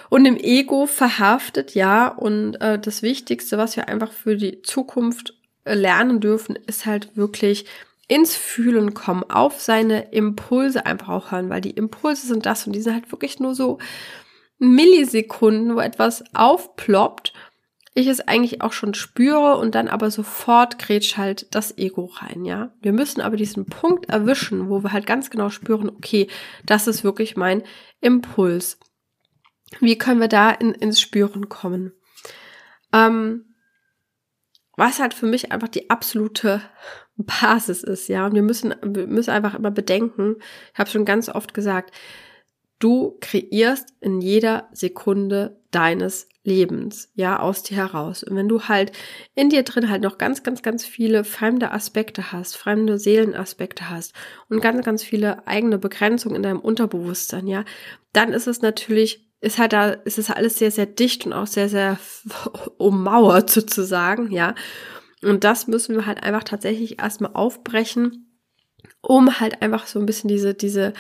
und 0.10 0.26
im 0.26 0.38
Ego 0.38 0.86
verhaftet, 0.86 1.74
ja. 1.74 2.08
Und 2.08 2.56
äh, 2.62 2.78
das 2.78 3.02
Wichtigste, 3.02 3.58
was 3.58 3.76
wir 3.76 3.88
einfach 3.88 4.12
für 4.12 4.36
die 4.38 4.62
Zukunft 4.62 5.34
äh, 5.64 5.74
lernen 5.74 6.20
dürfen, 6.20 6.56
ist 6.68 6.86
halt 6.86 7.18
wirklich 7.18 7.66
ins 8.08 8.36
Fühlen 8.36 8.94
kommen, 8.94 9.24
auf 9.24 9.60
seine 9.60 10.12
Impulse 10.12 10.86
einfach 10.86 11.10
auch 11.10 11.32
hören, 11.32 11.50
weil 11.50 11.62
die 11.62 11.72
Impulse 11.72 12.28
sind 12.28 12.46
das 12.46 12.68
und 12.68 12.74
die 12.74 12.82
sind 12.82 12.94
halt 12.94 13.12
wirklich 13.12 13.40
nur 13.40 13.56
so 13.56 13.80
Millisekunden, 14.60 15.76
wo 15.76 15.80
etwas 15.80 16.24
aufploppt 16.34 17.34
ich 17.98 18.06
es 18.06 18.22
eigentlich 18.22 18.62
auch 18.62 18.74
schon 18.74 18.94
spüre 18.94 19.58
und 19.58 19.74
dann 19.74 19.88
aber 19.88 20.12
sofort 20.12 20.78
grätsch 20.78 21.18
halt 21.18 21.48
das 21.56 21.78
Ego 21.80 22.06
rein, 22.06 22.46
ja. 22.46 22.72
Wir 22.80 22.94
müssen 22.94 23.22
aber 23.22 23.38
diesen 23.38 23.66
Punkt 23.66 24.08
erwischen, 24.08 24.70
wo 24.70 24.84
wir 24.84 24.92
halt 24.92 25.08
ganz 25.08 25.32
genau 25.32 25.50
spüren, 25.50 25.90
okay, 25.90 26.28
das 26.64 26.86
ist 26.86 27.04
wirklich 27.04 27.36
mein 27.36 27.64
Impuls. 28.00 28.78
Wie 29.80 29.98
können 29.98 30.22
wir 30.22 30.28
da 30.28 30.52
in, 30.52 30.76
ins 30.76 31.02
Spüren 31.02 31.50
kommen? 31.50 31.92
Ähm, 32.94 33.56
was 34.76 35.00
halt 35.00 35.16
für 35.16 35.26
mich 35.26 35.52
einfach 35.52 35.68
die 35.68 35.90
absolute 35.90 36.62
Basis 37.16 37.82
ist, 37.82 38.10
ja. 38.10 38.28
Und 38.28 38.36
wir 38.36 38.44
müssen, 38.44 38.76
wir 38.84 39.08
müssen 39.08 39.32
einfach 39.32 39.56
immer 39.56 39.72
bedenken, 39.72 40.36
ich 40.72 40.78
habe 40.78 40.90
schon 40.92 41.04
ganz 41.04 41.30
oft 41.30 41.56
gesagt, 41.56 41.92
du 42.78 43.18
kreierst 43.22 43.90
in 44.02 44.22
jeder 44.22 44.70
Sekunde 44.72 45.60
deines 45.72 46.30
Lebens, 46.48 47.12
ja, 47.14 47.40
aus 47.40 47.62
dir 47.62 47.76
heraus. 47.76 48.24
Und 48.24 48.36
wenn 48.38 48.48
du 48.48 48.64
halt 48.64 48.94
in 49.36 49.50
dir 49.50 49.64
drin 49.64 49.90
halt 49.90 50.02
noch 50.02 50.18
ganz, 50.18 50.44
ganz, 50.44 50.62
ganz 50.64 50.86
viele 50.86 51.26
fremde 51.26 51.72
Aspekte 51.72 52.32
hast, 52.32 52.56
fremde 52.56 52.98
Seelenaspekte 52.98 53.90
hast 53.90 54.14
und 54.50 54.62
ganz, 54.62 54.84
ganz 54.86 55.04
viele 55.04 55.46
eigene 55.46 55.78
Begrenzungen 55.78 56.38
in 56.38 56.44
deinem 56.44 56.62
Unterbewusstsein, 56.62 57.48
ja, 57.48 57.66
dann 58.14 58.32
ist 58.32 58.48
es 58.48 58.62
natürlich, 58.62 59.30
ist 59.42 59.60
halt 59.60 59.74
da, 59.74 59.90
ist 59.90 60.18
es 60.18 60.32
alles 60.32 60.58
sehr, 60.58 60.72
sehr 60.72 60.86
dicht 60.86 61.26
und 61.26 61.34
auch 61.34 61.48
sehr, 61.48 61.68
sehr 61.68 62.00
ummauert 62.78 63.50
sozusagen, 63.50 64.32
ja. 64.32 64.56
Und 65.22 65.44
das 65.44 65.68
müssen 65.68 65.96
wir 65.96 66.06
halt 66.06 66.24
einfach 66.24 66.46
tatsächlich 66.46 67.02
erstmal 67.02 67.34
aufbrechen, 67.34 68.40
um 69.02 69.42
halt 69.42 69.62
einfach 69.62 69.86
so 69.86 70.00
ein 70.00 70.06
bisschen 70.06 70.30
diese, 70.30 70.54
diese, 70.54 70.94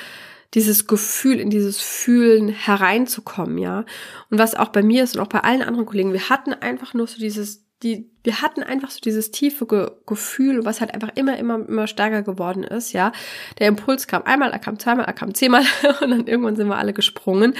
dieses 0.53 0.87
Gefühl, 0.87 1.39
in 1.39 1.49
dieses 1.49 1.81
Fühlen 1.81 2.49
hereinzukommen, 2.49 3.57
ja. 3.57 3.85
Und 4.29 4.39
was 4.39 4.55
auch 4.55 4.69
bei 4.69 4.81
mir 4.81 5.03
ist 5.03 5.15
und 5.15 5.21
auch 5.21 5.27
bei 5.27 5.41
allen 5.41 5.61
anderen 5.61 5.85
Kollegen, 5.85 6.13
wir 6.13 6.29
hatten 6.29 6.53
einfach 6.53 6.93
nur 6.93 7.07
so 7.07 7.17
dieses, 7.17 7.65
die, 7.83 8.09
wir 8.23 8.41
hatten 8.41 8.63
einfach 8.63 8.89
so 8.89 8.99
dieses 8.99 9.31
tiefe 9.31 9.67
Ge 9.67 9.91
Gefühl, 10.05 10.65
was 10.65 10.81
halt 10.81 10.93
einfach 10.93 11.11
immer, 11.15 11.37
immer, 11.37 11.55
immer 11.67 11.87
stärker 11.87 12.23
geworden 12.23 12.63
ist, 12.63 12.93
ja. 12.93 13.11
Der 13.59 13.67
Impuls 13.67 14.07
kam 14.07 14.23
einmal, 14.23 14.51
er 14.51 14.59
kam 14.59 14.79
zweimal, 14.79 15.05
er 15.05 15.13
kam 15.13 15.33
zehnmal 15.33 15.63
und 16.01 16.11
dann 16.11 16.27
irgendwann 16.27 16.55
sind 16.55 16.67
wir 16.67 16.77
alle 16.77 16.93
gesprungen. 16.93 17.53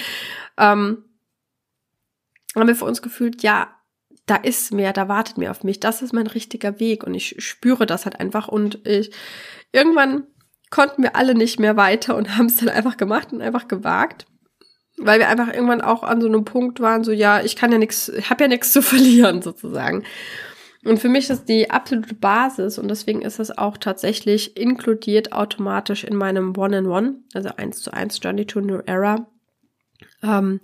Ähm, 0.58 1.04
haben 2.56 2.68
wir 2.68 2.76
für 2.76 2.86
uns 2.86 3.02
gefühlt, 3.02 3.44
ja, 3.44 3.70
da 4.26 4.36
ist 4.36 4.74
mehr, 4.74 4.94
da 4.94 5.08
wartet 5.08 5.38
mehr 5.38 5.52
auf 5.52 5.64
mich, 5.64 5.80
das 5.80 6.02
ist 6.02 6.14
mein 6.14 6.28
richtiger 6.28 6.80
Weg 6.80 7.04
und 7.04 7.14
ich 7.14 7.36
spüre 7.40 7.86
das 7.86 8.06
halt 8.06 8.20
einfach 8.20 8.48
und 8.48 8.86
ich 8.86 9.12
irgendwann 9.72 10.24
konnten 10.70 11.04
wir 11.04 11.16
alle 11.16 11.36
nicht 11.36 11.60
mehr 11.60 11.78
weiter 11.78 12.16
und 12.16 12.30
haben 12.38 12.48
es 12.48 12.58
dann 12.58 12.70
einfach 12.70 12.98
gemacht 12.98 13.32
und 13.32 13.42
einfach 13.42 13.68
gewagt. 13.68 14.26
Weil 15.00 15.20
wir 15.20 15.30
einfach 15.30 15.54
irgendwann 15.54 15.82
auch 15.82 16.02
an 16.02 16.22
so 16.22 16.28
einem 16.28 16.44
Punkt 16.44 16.80
waren, 16.80 17.04
so 17.04 17.12
ja, 17.12 17.42
ich 17.42 17.56
kann 17.56 17.72
ja 17.72 17.78
nichts, 17.78 18.10
ich 18.10 18.32
habe 18.32 18.46
ja 18.46 18.48
nichts 18.48 18.74
zu 18.74 18.82
verlieren 18.82 19.42
sozusagen. 19.42 20.04
Und 20.84 21.00
für 21.00 21.10
mich 21.10 21.30
ist 21.30 21.50
die 21.50 21.70
absolute 21.70 22.16
Basis 22.16 22.80
und 22.80 22.88
deswegen 22.88 23.22
ist 23.22 23.40
es 23.40 23.56
auch 23.56 23.78
tatsächlich 23.78 24.58
inkludiert 24.58 25.34
automatisch 25.34 26.04
in 26.04 26.16
meinem 26.16 26.56
One-in-One, 26.56 27.16
also 27.34 27.50
1 27.56 27.82
zu 27.82 27.92
1 27.92 28.20
Journey 28.24 28.46
to 28.46 28.62
New 28.62 28.80
Era, 28.86 29.28
ähm, 30.24 30.62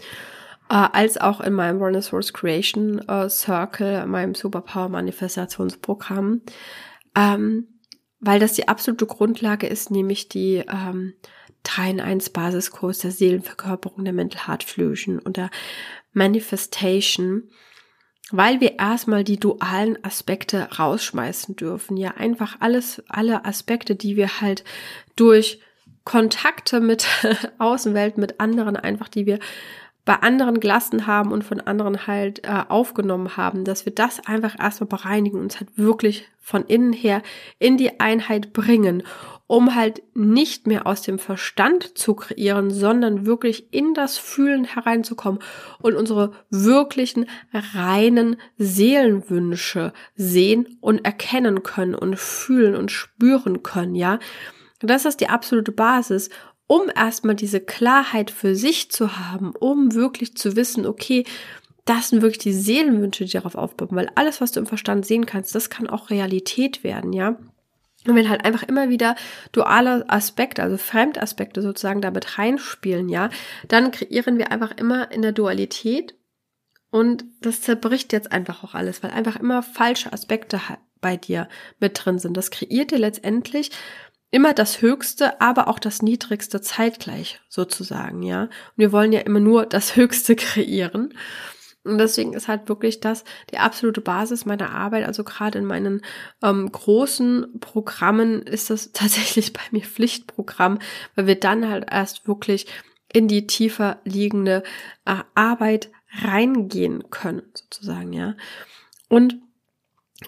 äh, 0.70 0.88
als 0.94 1.18
auch 1.18 1.42
in 1.42 1.54
meinem 1.54 1.82
One 1.82 2.02
Source 2.02 2.32
Creation 2.32 3.00
äh, 3.08 3.30
Circle, 3.30 4.06
meinem 4.08 4.34
Superpower 4.34 4.90
Manifestationsprogramm. 4.90 6.42
Ähm, 7.16 7.73
weil 8.24 8.40
das 8.40 8.54
die 8.54 8.68
absolute 8.68 9.06
Grundlage 9.06 9.68
ist, 9.68 9.92
nämlich 9.92 10.30
die 10.30 10.64
ähm, 10.68 11.14
3 11.64 11.92
in 11.92 12.02
1 12.02 12.30
Basiskurs 12.30 13.00
der 13.00 13.12
Seelenverkörperung 13.12 14.04
der 14.04 14.14
Mental 14.14 14.48
Heart 14.48 14.64
Fusion 14.64 15.20
und 15.20 15.38
der 15.38 15.50
Manifestation, 16.14 17.44
weil 18.32 18.62
wir 18.62 18.80
erstmal 18.80 19.24
die 19.24 19.40
dualen 19.40 20.04
Aspekte 20.04 20.70
rausschmeißen 20.78 21.56
dürfen. 21.56 21.98
Ja, 21.98 22.12
einfach 22.12 22.58
alles, 22.60 23.04
alle 23.10 23.46
Aspekte, 23.46 23.96
die 23.96 24.16
wir 24.16 24.42
halt 24.42 24.64
durch 25.16 25.60
Kontakte 26.06 26.80
mit 26.80 27.08
Außenwelt, 27.58 28.18
mit 28.18 28.40
anderen 28.40 28.78
einfach, 28.78 29.10
die 29.10 29.26
wir 29.26 29.40
bei 30.06 30.16
anderen 30.16 30.60
gelassen 30.60 31.08
haben 31.08 31.32
und 31.32 31.44
von 31.44 31.62
anderen 31.62 32.08
halt 32.08 32.44
äh, 32.44 32.64
aufgenommen 32.68 33.38
haben, 33.38 33.64
dass 33.64 33.86
wir 33.86 33.94
das 33.94 34.26
einfach 34.26 34.60
erstmal 34.60 34.88
bereinigen 34.88 35.38
und 35.38 35.44
uns 35.44 35.60
halt 35.60 35.78
wirklich 35.78 36.28
von 36.40 36.66
innen 36.66 36.92
her 36.92 37.22
in 37.58 37.78
die 37.78 38.02
Einheit 38.02 38.52
bringen, 38.52 39.04
um 39.48 39.76
halt 39.76 40.04
nicht 40.14 40.68
mehr 40.68 40.86
aus 40.88 41.04
dem 41.04 41.20
Verstand 41.20 41.98
zu 41.98 42.16
kreieren, 42.16 42.70
sondern 42.70 43.26
wirklich 43.26 43.72
in 43.72 43.94
das 43.94 44.18
Fühlen 44.18 44.66
hereinzukommen 44.66 45.40
und 45.80 45.96
unsere 45.96 46.34
wirklichen 46.50 47.28
reinen 47.54 48.36
Seelenwünsche 48.58 49.94
sehen 50.16 50.78
und 50.82 51.06
erkennen 51.06 51.64
können 51.64 51.96
und 51.96 52.20
fühlen 52.20 52.76
und 52.76 52.92
spüren 52.92 53.64
können, 53.64 53.96
ja. 53.96 54.20
Das 54.80 55.06
ist 55.06 55.22
die 55.22 55.30
absolute 55.30 55.72
Basis 55.72 56.30
um 56.74 56.90
erstmal 56.96 57.36
diese 57.36 57.60
Klarheit 57.60 58.32
für 58.32 58.56
sich 58.56 58.90
zu 58.90 59.20
haben, 59.20 59.54
um 59.60 59.94
wirklich 59.94 60.36
zu 60.36 60.56
wissen, 60.56 60.88
okay, 60.88 61.24
das 61.86 62.10
sind 62.10 62.24
wirklich 62.24 62.40
die 62.40 62.54
Seelenwünsche, 62.54 63.26
die 63.26 63.32
darauf 63.32 63.54
aufbauen, 63.54 63.90
weil 63.92 64.10
alles, 64.16 64.42
was 64.42 64.54
du 64.54 64.60
im 64.60 64.66
Verstand 64.66 65.06
sehen 65.06 65.28
kannst, 65.28 65.54
das 65.54 65.70
kann 65.70 65.88
auch 65.88 66.10
Realität 66.10 66.84
werden, 66.84 67.14
ja. 67.14 67.38
Und 68.08 68.16
wenn 68.16 68.28
halt 68.28 68.44
einfach 68.44 68.64
immer 68.64 68.90
wieder 68.90 69.16
duale 69.52 70.10
Aspekte, 70.10 70.64
also 70.64 70.78
Fremdaspekte 70.78 71.62
sozusagen 71.62 72.02
damit 72.02 72.40
reinspielen, 72.40 73.08
ja, 73.08 73.30
dann 73.68 73.92
kreieren 73.92 74.40
wir 74.40 74.52
einfach 74.52 74.72
immer 74.76 75.12
in 75.12 75.22
der 75.22 75.32
Dualität 75.32 76.16
und 76.90 77.24
das 77.42 77.62
zerbricht 77.62 78.14
jetzt 78.14 78.32
einfach 78.32 78.64
auch 78.64 78.74
alles, 78.74 79.04
weil 79.04 79.12
einfach 79.12 79.36
immer 79.36 79.62
falsche 79.62 80.12
Aspekte 80.12 80.60
bei 81.02 81.18
dir 81.18 81.48
mit 81.80 82.04
drin 82.04 82.18
sind. 82.18 82.36
Das 82.36 82.50
kreiert 82.50 82.90
dir 82.90 82.98
letztendlich 82.98 83.70
immer 84.34 84.54
das 84.56 84.82
Höchste, 84.82 85.40
aber 85.42 85.68
auch 85.68 85.78
das 85.78 86.02
Niedrigste 86.02 86.60
zeitgleich 86.60 87.40
sozusagen, 87.50 88.24
ja. 88.24 88.44
Und 88.44 88.52
wir 88.78 88.92
wollen 88.92 89.14
ja 89.14 89.20
immer 89.20 89.40
nur 89.40 89.68
das 89.68 89.96
Höchste 89.96 90.36
kreieren. 90.36 91.14
Und 91.84 92.00
deswegen 92.00 92.34
ist 92.34 92.48
halt 92.48 92.68
wirklich 92.68 93.00
das 93.00 93.26
die 93.52 93.60
absolute 93.60 94.02
Basis 94.02 94.46
meiner 94.46 94.72
Arbeit. 94.72 95.06
Also 95.06 95.24
gerade 95.24 95.60
in 95.60 95.66
meinen 95.66 96.02
ähm, 96.42 96.72
großen 96.72 97.60
Programmen 97.60 98.42
ist 98.42 98.72
das 98.72 98.92
tatsächlich 98.94 99.54
bei 99.54 99.62
mir 99.70 99.84
Pflichtprogramm, 99.84 100.80
weil 101.14 101.28
wir 101.28 101.40
dann 101.40 101.70
halt 101.70 101.86
erst 101.92 102.28
wirklich 102.28 102.66
in 103.14 103.28
die 103.28 103.46
tiefer 103.46 104.02
liegende 104.04 104.64
äh, 105.06 105.18
Arbeit 105.36 105.92
reingehen 106.24 107.12
können, 107.12 107.44
sozusagen, 107.54 108.14
ja. 108.14 108.36
Und 109.10 109.36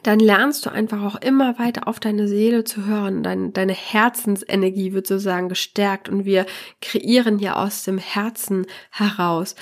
dann 0.04 0.20
lernst 0.20 0.66
du 0.66 0.72
einfach 0.72 1.02
auch 1.04 1.22
immer 1.22 1.58
weiter 1.60 1.88
auf 1.88 2.00
deine 2.00 2.28
Seele 2.28 2.64
zu 2.64 2.86
hören. 2.86 3.24
Dein, 3.24 3.54
deine 3.54 3.74
Herzensenergie 3.74 4.94
wird 4.94 5.08
sozusagen 5.08 5.50
gestärkt 5.50 6.10
und 6.10 6.26
wir 6.26 6.46
kreieren 6.82 7.40
hier 7.40 7.58
aus 7.58 7.84
dem 7.84 7.98
Herzen 7.98 8.66
heraus. 8.92 9.56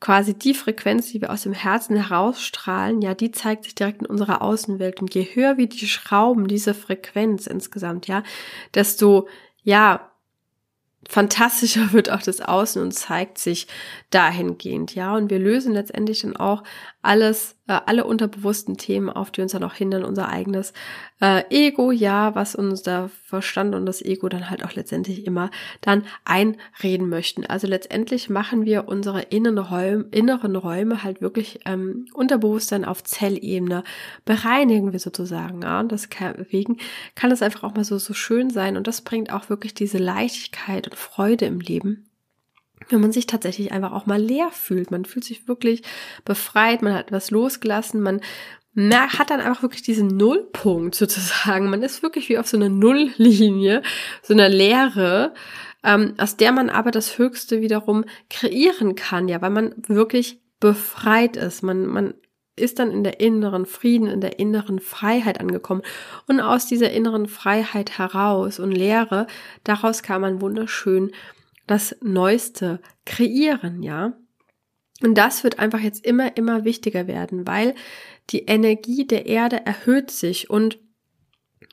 Quasi 0.00 0.32
die 0.32 0.54
Frequenz, 0.54 1.12
die 1.12 1.20
wir 1.20 1.30
aus 1.30 1.42
dem 1.42 1.52
Herzen 1.52 1.96
herausstrahlen, 1.96 3.02
ja, 3.02 3.14
die 3.14 3.32
zeigt 3.32 3.64
sich 3.64 3.74
direkt 3.74 4.00
in 4.00 4.06
unserer 4.06 4.40
Außenwelt. 4.40 5.02
Und 5.02 5.14
je 5.14 5.24
höher 5.34 5.58
wir 5.58 5.68
die 5.68 5.86
schrauben, 5.86 6.48
diese 6.48 6.72
Frequenz 6.72 7.46
insgesamt, 7.46 8.06
ja, 8.06 8.22
desto, 8.74 9.28
ja, 9.62 10.10
fantastischer 11.08 11.92
wird 11.92 12.10
auch 12.10 12.22
das 12.22 12.40
Außen 12.40 12.80
und 12.80 12.92
zeigt 12.92 13.38
sich 13.38 13.66
dahingehend, 14.10 14.94
ja. 14.94 15.14
Und 15.14 15.30
wir 15.30 15.38
lösen 15.38 15.74
letztendlich 15.74 16.22
dann 16.22 16.36
auch 16.36 16.62
alles, 17.02 17.56
äh, 17.66 17.78
alle 17.86 18.04
unterbewussten 18.04 18.76
Themen 18.76 19.08
auf, 19.08 19.30
die 19.30 19.40
uns 19.40 19.52
dann 19.52 19.64
auch 19.64 19.72
hindern, 19.72 20.04
unser 20.04 20.28
eigenes 20.28 20.72
äh, 21.20 21.44
Ego, 21.48 21.90
ja, 21.92 22.34
was 22.34 22.54
unser 22.54 23.08
Verstand 23.24 23.74
und 23.74 23.86
das 23.86 24.02
Ego 24.02 24.28
dann 24.28 24.50
halt 24.50 24.64
auch 24.64 24.74
letztendlich 24.74 25.26
immer 25.26 25.50
dann 25.80 26.04
einreden 26.24 27.08
möchten. 27.08 27.46
Also 27.46 27.66
letztendlich 27.66 28.28
machen 28.28 28.66
wir 28.66 28.86
unsere 28.88 29.22
inneren 29.22 29.58
Räume, 29.58 30.04
inneren 30.10 30.56
Räume 30.56 31.02
halt 31.02 31.22
wirklich 31.22 31.60
ähm, 31.64 32.06
Unterbewusstsein 32.12 32.84
auf 32.84 33.02
Zellebene 33.02 33.82
bereinigen 34.26 34.92
wir 34.92 34.98
sozusagen, 34.98 35.62
ja. 35.62 35.80
Und 35.80 35.92
deswegen 35.92 36.76
kann 37.14 37.30
es 37.30 37.42
einfach 37.42 37.62
auch 37.62 37.74
mal 37.74 37.84
so, 37.84 37.96
so 37.98 38.12
schön 38.12 38.50
sein 38.50 38.76
und 38.76 38.86
das 38.86 39.00
bringt 39.00 39.32
auch 39.32 39.48
wirklich 39.48 39.72
diese 39.72 39.98
Leichtigkeit 39.98 40.86
und 40.86 40.96
Freude 40.96 41.46
im 41.46 41.60
Leben 41.60 42.09
wenn 42.92 43.00
man 43.00 43.12
sich 43.12 43.26
tatsächlich 43.26 43.72
einfach 43.72 43.92
auch 43.92 44.06
mal 44.06 44.20
leer 44.20 44.50
fühlt. 44.52 44.90
Man 44.90 45.04
fühlt 45.04 45.24
sich 45.24 45.48
wirklich 45.48 45.82
befreit, 46.24 46.82
man 46.82 46.94
hat 46.94 47.06
etwas 47.08 47.30
losgelassen, 47.30 48.00
man 48.00 48.20
hat 48.76 49.30
dann 49.30 49.40
einfach 49.40 49.62
wirklich 49.62 49.82
diesen 49.82 50.08
Nullpunkt 50.08 50.94
sozusagen. 50.94 51.70
Man 51.70 51.82
ist 51.82 52.02
wirklich 52.02 52.28
wie 52.28 52.38
auf 52.38 52.46
so 52.46 52.56
einer 52.56 52.68
Nulllinie, 52.68 53.82
so 54.22 54.32
einer 54.32 54.48
Leere, 54.48 55.34
ähm, 55.82 56.14
aus 56.18 56.36
der 56.36 56.52
man 56.52 56.70
aber 56.70 56.90
das 56.90 57.18
Höchste 57.18 57.60
wiederum 57.62 58.04
kreieren 58.28 58.94
kann, 58.94 59.28
ja, 59.28 59.42
weil 59.42 59.50
man 59.50 59.74
wirklich 59.88 60.40
befreit 60.60 61.36
ist. 61.36 61.62
Man, 61.62 61.86
man 61.86 62.14
ist 62.56 62.78
dann 62.78 62.90
in 62.90 63.02
der 63.02 63.20
inneren 63.20 63.66
Frieden, 63.66 64.06
in 64.06 64.20
der 64.20 64.38
inneren 64.38 64.80
Freiheit 64.80 65.40
angekommen. 65.40 65.82
Und 66.26 66.40
aus 66.40 66.66
dieser 66.66 66.90
inneren 66.90 67.26
Freiheit 67.26 67.98
heraus 67.98 68.58
und 68.58 68.72
Leere, 68.72 69.26
daraus 69.64 70.02
kann 70.02 70.20
man 70.20 70.40
wunderschön 70.40 71.12
das 71.70 71.96
Neueste 72.02 72.80
kreieren, 73.06 73.82
ja. 73.82 74.12
Und 75.02 75.14
das 75.14 75.44
wird 75.44 75.58
einfach 75.58 75.80
jetzt 75.80 76.04
immer, 76.04 76.36
immer 76.36 76.64
wichtiger 76.64 77.06
werden, 77.06 77.46
weil 77.46 77.74
die 78.30 78.44
Energie 78.44 79.06
der 79.06 79.26
Erde 79.26 79.64
erhöht 79.64 80.10
sich 80.10 80.50
und 80.50 80.78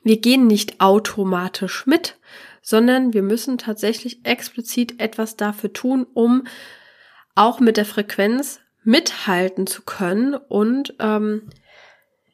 wir 0.02 0.20
gehen 0.20 0.46
nicht 0.46 0.80
automatisch 0.80 1.86
mit, 1.86 2.18
sondern 2.62 3.12
wir 3.12 3.22
müssen 3.22 3.58
tatsächlich 3.58 4.24
explizit 4.24 5.00
etwas 5.00 5.36
dafür 5.36 5.72
tun, 5.72 6.06
um 6.14 6.46
auch 7.34 7.60
mit 7.60 7.76
der 7.76 7.84
Frequenz 7.84 8.60
mithalten 8.84 9.66
zu 9.66 9.82
können 9.82 10.34
und 10.34 10.94
ähm, 10.98 11.50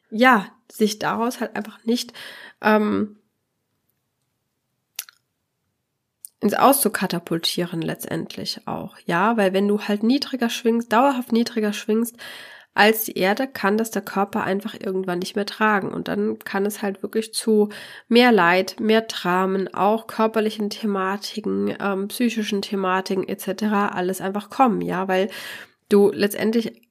ja, 0.09 0.47
sich 0.71 0.99
daraus 0.99 1.41
halt 1.41 1.55
einfach 1.55 1.83
nicht 1.83 2.13
ähm, 2.61 3.17
ins 6.45 6.53
Aus 6.53 6.79
letztendlich 7.81 8.61
auch. 8.67 8.95
Ja, 9.05 9.35
weil 9.35 9.51
wenn 9.51 9.67
du 9.67 9.81
halt 9.81 10.03
niedriger 10.03 10.49
schwingst, 10.49 10.93
dauerhaft 10.93 11.31
niedriger 11.31 11.73
schwingst 11.73 12.17
als 12.75 13.05
die 13.05 13.17
Erde, 13.17 13.47
kann 13.47 13.77
das 13.77 13.89
der 13.89 14.03
Körper 14.03 14.43
einfach 14.43 14.75
irgendwann 14.79 15.19
nicht 15.19 15.35
mehr 15.35 15.47
tragen. 15.47 15.91
Und 15.91 16.07
dann 16.07 16.37
kann 16.37 16.67
es 16.67 16.83
halt 16.83 17.01
wirklich 17.01 17.33
zu 17.33 17.69
mehr 18.09 18.31
Leid, 18.31 18.79
mehr 18.79 19.01
Dramen, 19.01 19.73
auch 19.73 20.05
körperlichen 20.05 20.69
Thematiken, 20.69 21.75
ähm, 21.79 22.09
psychischen 22.09 22.61
Thematiken 22.61 23.27
etc. 23.27 23.63
alles 23.91 24.21
einfach 24.21 24.51
kommen, 24.51 24.81
ja, 24.81 25.07
weil 25.07 25.29
du 25.89 26.11
letztendlich 26.11 26.81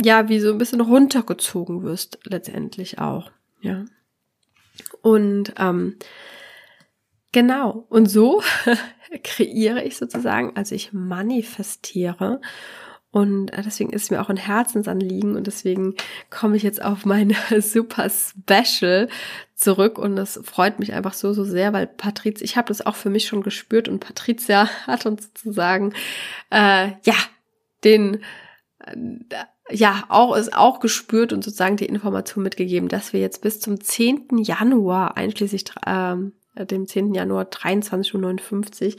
ja 0.00 0.28
wie 0.28 0.38
so 0.38 0.52
ein 0.52 0.58
bisschen 0.58 0.80
runtergezogen 0.80 1.82
wirst 1.82 2.20
letztendlich 2.24 2.98
auch, 3.00 3.32
ja. 3.62 3.84
Und 5.02 5.54
ähm, 5.58 5.96
Genau. 7.34 7.84
Und 7.88 8.06
so 8.06 8.42
kreiere 9.24 9.82
ich 9.82 9.96
sozusagen, 9.96 10.52
also 10.54 10.72
ich 10.72 10.92
manifestiere. 10.92 12.40
Und 13.10 13.52
äh, 13.52 13.62
deswegen 13.62 13.90
ist 13.90 14.04
es 14.04 14.10
mir 14.12 14.20
auch 14.20 14.28
ein 14.28 14.36
Herzensanliegen 14.36 15.34
und 15.34 15.48
deswegen 15.48 15.96
komme 16.30 16.56
ich 16.56 16.62
jetzt 16.62 16.80
auf 16.80 17.04
meine 17.04 17.34
super 17.60 18.08
Special 18.08 19.08
zurück 19.56 19.98
und 19.98 20.14
das 20.14 20.40
freut 20.44 20.78
mich 20.78 20.92
einfach 20.92 21.12
so, 21.12 21.32
so 21.32 21.42
sehr, 21.42 21.72
weil 21.72 21.88
Patricia, 21.88 22.44
ich 22.44 22.56
habe 22.56 22.68
das 22.68 22.86
auch 22.86 22.94
für 22.94 23.10
mich 23.10 23.26
schon 23.26 23.42
gespürt 23.42 23.88
und 23.88 23.98
Patricia 23.98 24.68
hat 24.86 25.04
uns 25.04 25.24
sozusagen, 25.24 25.92
äh, 26.50 26.92
ja, 27.02 27.16
den, 27.82 28.22
äh, 28.78 28.94
ja, 29.70 30.04
auch 30.08 30.36
ist 30.36 30.56
auch 30.56 30.78
gespürt 30.78 31.32
und 31.32 31.42
sozusagen 31.42 31.76
die 31.76 31.86
Information 31.86 32.44
mitgegeben, 32.44 32.88
dass 32.88 33.12
wir 33.12 33.18
jetzt 33.18 33.42
bis 33.42 33.58
zum 33.58 33.80
10. 33.80 34.38
Januar 34.38 35.16
einschließlich 35.16 35.64
ähm, 35.84 36.28
äh, 36.28 36.43
dem 36.56 36.86
10. 36.86 37.14
Januar 37.14 37.44
23.59 37.44 38.86
Uhr 38.86 38.92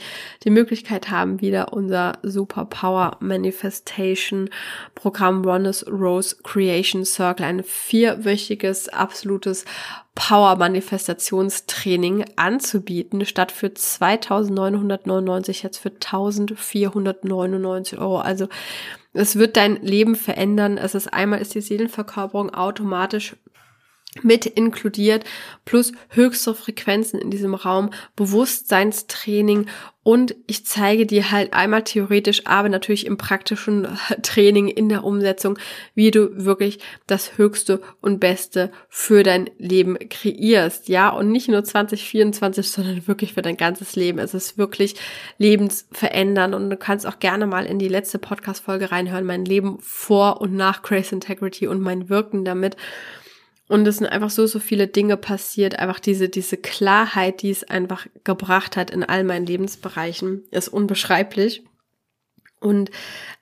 die 0.43 0.49
Möglichkeit 0.49 1.09
haben, 1.09 1.41
wieder 1.41 1.73
unser 1.73 2.13
Superpower 2.21 3.17
Manifestation 3.19 4.49
Programm 4.93 5.45
Ronnes 5.45 5.85
Rose 5.87 6.35
Creation 6.43 7.05
Circle, 7.05 7.45
ein 7.45 7.63
vierwöchiges, 7.63 8.89
absolutes 8.89 9.65
Power 10.15 10.55
Manifestationstraining 10.55 12.25
anzubieten, 12.37 13.25
statt 13.25 13.51
für 13.51 13.73
2999 13.73 15.63
jetzt 15.63 15.77
für 15.77 15.89
1499 15.89 17.99
Euro. 17.99 18.19
Also 18.19 18.47
es 19.13 19.37
wird 19.37 19.57
dein 19.57 19.81
Leben 19.81 20.15
verändern. 20.15 20.77
Es 20.77 20.95
ist 20.95 21.13
einmal 21.13 21.41
ist 21.41 21.55
die 21.55 21.61
Seelenverkörperung 21.61 22.53
automatisch 22.53 23.35
mit 24.21 24.45
inkludiert, 24.45 25.25
plus 25.65 25.91
höchste 26.09 26.55
Frequenzen 26.55 27.19
in 27.19 27.31
diesem 27.31 27.53
Raum, 27.53 27.91
Bewusstseinstraining 28.15 29.67
und 30.07 30.35
ich 30.45 30.67
zeige 30.67 31.07
dir 31.07 31.31
halt 31.31 31.55
einmal 31.55 31.83
theoretisch, 31.83 32.45
aber 32.45 32.69
natürlich 32.69 33.07
im 33.07 33.17
praktischen 33.17 33.87
Training, 34.21 34.67
in 34.67 34.87
der 34.87 35.03
Umsetzung, 35.03 35.57
wie 35.95 36.11
du 36.11 36.45
wirklich 36.45 36.77
das 37.07 37.39
Höchste 37.39 37.81
und 38.01 38.19
Beste 38.19 38.71
für 38.87 39.23
dein 39.23 39.49
Leben 39.57 39.97
kreierst. 39.97 40.89
Ja, 40.89 41.09
und 41.09 41.31
nicht 41.31 41.47
nur 41.47 41.63
2024, 41.63 42.69
sondern 42.69 43.07
wirklich 43.07 43.33
für 43.33 43.41
dein 43.41 43.57
ganzes 43.57 43.95
Leben. 43.95 44.19
Es 44.19 44.35
ist 44.35 44.59
wirklich 44.59 44.93
lebensverändernd 45.39 46.53
und 46.53 46.69
du 46.69 46.77
kannst 46.77 47.07
auch 47.07 47.17
gerne 47.17 47.47
mal 47.47 47.65
in 47.65 47.79
die 47.79 47.87
letzte 47.87 48.19
Podcast-Folge 48.19 48.91
reinhören, 48.91 49.25
mein 49.25 49.43
Leben 49.43 49.79
vor 49.79 50.39
und 50.39 50.53
nach 50.53 50.83
Grace 50.83 51.13
Integrity 51.13 51.65
und 51.65 51.81
mein 51.81 52.09
Wirken 52.09 52.45
damit. 52.45 52.77
Und 53.67 53.87
es 53.87 53.97
sind 53.97 54.07
einfach 54.07 54.29
so, 54.29 54.45
so 54.45 54.59
viele 54.59 54.87
Dinge 54.87 55.17
passiert. 55.17 55.79
Einfach 55.79 55.99
diese, 55.99 56.29
diese 56.29 56.57
Klarheit, 56.57 57.41
die 57.41 57.49
es 57.49 57.63
einfach 57.63 58.05
gebracht 58.23 58.77
hat 58.77 58.91
in 58.91 59.03
all 59.03 59.23
meinen 59.23 59.45
Lebensbereichen, 59.45 60.43
ist 60.51 60.67
unbeschreiblich. 60.67 61.63
Und 62.65 62.89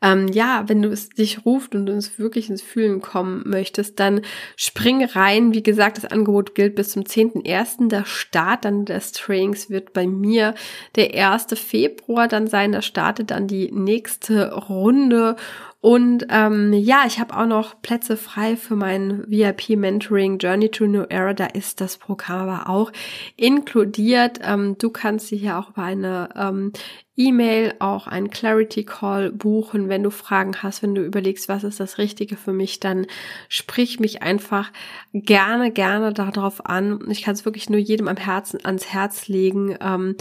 ähm, 0.02 0.28
ja, 0.28 0.66
wenn 0.68 0.82
du 0.82 0.90
es 0.90 1.08
dich 1.08 1.46
ruft 1.46 1.76
und 1.76 1.86
du 1.86 1.94
es 1.94 2.20
wirklich 2.20 2.50
ins 2.50 2.62
Fühlen 2.62 3.00
kommen 3.00 3.44
möchtest, 3.46 4.00
dann 4.00 4.22
spring 4.58 5.06
rein. 5.06 5.54
Wie 5.54 5.64
gesagt, 5.64 5.98
das 5.98 6.12
Angebot 6.12 6.56
gilt 6.56 6.76
bis 6.76 6.90
zum 6.90 7.04
10.01. 7.04 7.88
Der 7.88 8.06
Start 8.06 8.66
dann 8.66 8.84
des 8.84 9.14
Trainings 9.14 9.70
wird 9.70 9.94
bei 9.94 10.08
mir 10.08 10.56
der 10.96 11.14
1. 11.32 11.58
Februar 11.58 12.28
dann 12.28 12.48
sein. 12.48 12.74
Da 12.74 12.82
startet 12.82 13.32
dann 13.32 13.48
die 13.48 13.72
nächste 13.72 14.54
Runde. 14.54 15.38
Und 15.84 16.28
ähm, 16.30 16.72
ja, 16.72 17.04
ich 17.06 17.20
habe 17.20 17.36
auch 17.36 17.46
noch 17.46 17.82
Plätze 17.82 18.16
frei 18.16 18.56
für 18.56 18.78
mein 18.78 19.26
VIP-Mentoring 19.28 20.38
Journey 20.38 20.70
to 20.70 20.88
New 20.88 21.04
Era. 21.10 21.34
Da 21.34 21.48
ist 21.48 21.82
das 21.82 21.98
Programm 21.98 22.48
aber 22.48 22.70
auch 22.70 22.94
inkludiert. 23.36 24.40
Ähm, 24.42 24.78
du 24.78 24.90
kannst 24.92 25.30
dir 25.30 25.38
hier 25.38 25.60
auch 25.60 25.72
über 25.72 25.84
eine 25.84 26.30
ähm, 26.38 26.72
E-Mail 27.18 27.74
auch 27.80 28.08
einen 28.08 28.30
Clarity 28.30 28.86
Call 28.86 29.34
buchen. 29.34 29.90
Wenn 29.90 30.04
du 30.04 30.10
Fragen 30.10 30.56
hast, 30.64 30.84
wenn 30.84 30.96
du 30.96 31.04
überlegst, 31.04 31.50
was 31.50 31.66
ist 31.66 31.82
das 31.82 31.98
Richtige 31.98 32.38
für 32.38 32.54
mich, 32.54 32.80
dann 32.80 33.06
sprich 33.50 34.00
mich 34.00 34.24
einfach 34.24 34.72
gerne, 35.12 35.70
gerne 35.70 36.14
darauf 36.14 36.66
an. 36.66 37.02
Ich 37.10 37.24
kann 37.24 37.34
es 37.34 37.44
wirklich 37.44 37.70
nur 37.70 37.82
jedem 37.82 38.08
am 38.08 38.16
Herzen, 38.16 38.64
ans 38.64 38.94
Herz 38.94 39.28
legen. 39.28 39.78
Ähm, 39.82 40.16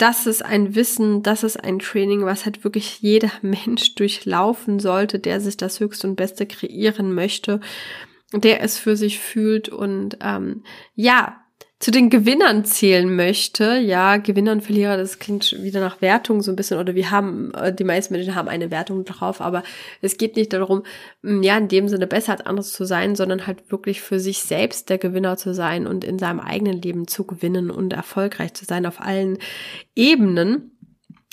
das 0.00 0.26
ist 0.26 0.42
ein 0.42 0.74
Wissen, 0.74 1.22
das 1.22 1.42
ist 1.42 1.62
ein 1.62 1.78
Training, 1.78 2.24
was 2.24 2.46
halt 2.46 2.64
wirklich 2.64 3.00
jeder 3.00 3.30
Mensch 3.42 3.94
durchlaufen 3.94 4.80
sollte, 4.80 5.18
der 5.18 5.40
sich 5.40 5.56
das 5.56 5.80
Höchste 5.80 6.08
und 6.08 6.16
Beste 6.16 6.46
kreieren 6.46 7.14
möchte, 7.14 7.60
der 8.32 8.62
es 8.62 8.78
für 8.78 8.96
sich 8.96 9.18
fühlt 9.18 9.68
und 9.68 10.18
ähm, 10.22 10.62
ja, 10.94 11.39
zu 11.80 11.90
den 11.90 12.10
Gewinnern 12.10 12.66
zählen 12.66 13.16
möchte, 13.16 13.78
ja, 13.78 14.18
Gewinner 14.18 14.52
und 14.52 14.60
Verlierer, 14.60 14.98
das 14.98 15.18
klingt 15.18 15.62
wieder 15.62 15.80
nach 15.80 16.02
Wertung 16.02 16.42
so 16.42 16.52
ein 16.52 16.56
bisschen, 16.56 16.78
oder 16.78 16.94
wir 16.94 17.10
haben, 17.10 17.54
äh, 17.54 17.74
die 17.74 17.84
meisten 17.84 18.12
Menschen 18.12 18.34
haben 18.34 18.48
eine 18.48 18.70
Wertung 18.70 19.06
drauf, 19.06 19.40
aber 19.40 19.62
es 20.02 20.18
geht 20.18 20.36
nicht 20.36 20.52
darum, 20.52 20.82
ja, 21.22 21.56
in 21.56 21.68
dem 21.68 21.88
Sinne 21.88 22.06
besser 22.06 22.32
als 22.32 22.44
anderes 22.44 22.74
zu 22.74 22.84
sein, 22.84 23.16
sondern 23.16 23.46
halt 23.46 23.72
wirklich 23.72 24.02
für 24.02 24.20
sich 24.20 24.40
selbst 24.40 24.90
der 24.90 24.98
Gewinner 24.98 25.38
zu 25.38 25.54
sein 25.54 25.86
und 25.86 26.04
in 26.04 26.18
seinem 26.18 26.40
eigenen 26.40 26.82
Leben 26.82 27.08
zu 27.08 27.24
gewinnen 27.24 27.70
und 27.70 27.94
erfolgreich 27.94 28.52
zu 28.52 28.66
sein 28.66 28.84
auf 28.84 29.00
allen 29.00 29.38
Ebenen. 29.96 30.72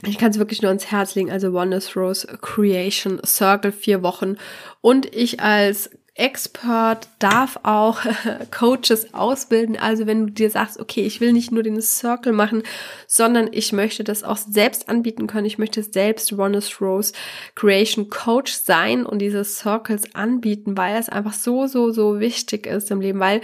Ich 0.05 0.17
kann 0.17 0.31
es 0.31 0.39
wirklich 0.39 0.61
nur 0.61 0.69
ans 0.69 0.91
Herz 0.91 1.15
legen, 1.15 1.29
also 1.29 1.49
Oneness 1.49 1.97
Rose 1.97 2.25
Creation 2.41 3.19
Circle, 3.25 3.73
vier 3.73 4.01
Wochen. 4.01 4.37
Und 4.79 5.13
ich 5.13 5.41
als 5.41 5.89
Expert 6.17 7.07
darf 7.19 7.59
auch 7.63 7.99
Coaches 8.51 9.13
ausbilden. 9.13 9.77
Also 9.77 10.07
wenn 10.07 10.27
du 10.27 10.33
dir 10.33 10.49
sagst, 10.49 10.79
okay, 10.79 11.01
ich 11.01 11.21
will 11.21 11.31
nicht 11.31 11.51
nur 11.51 11.63
den 11.63 11.81
Circle 11.81 12.33
machen, 12.33 12.63
sondern 13.05 13.49
ich 13.51 13.71
möchte 13.71 14.03
das 14.03 14.23
auch 14.23 14.37
selbst 14.37 14.89
anbieten 14.89 15.27
können. 15.27 15.45
Ich 15.45 15.59
möchte 15.59 15.83
selbst 15.83 16.33
Ronus 16.33 16.81
Rose 16.81 17.13
Creation 17.55 18.09
Coach 18.09 18.51
sein 18.53 19.05
und 19.05 19.19
diese 19.19 19.43
Circles 19.43 20.15
anbieten, 20.15 20.75
weil 20.75 20.97
es 20.97 21.07
einfach 21.07 21.33
so, 21.33 21.67
so, 21.67 21.91
so 21.91 22.19
wichtig 22.19 22.65
ist 22.65 22.89
im 22.89 23.01
Leben, 23.01 23.19
weil 23.19 23.41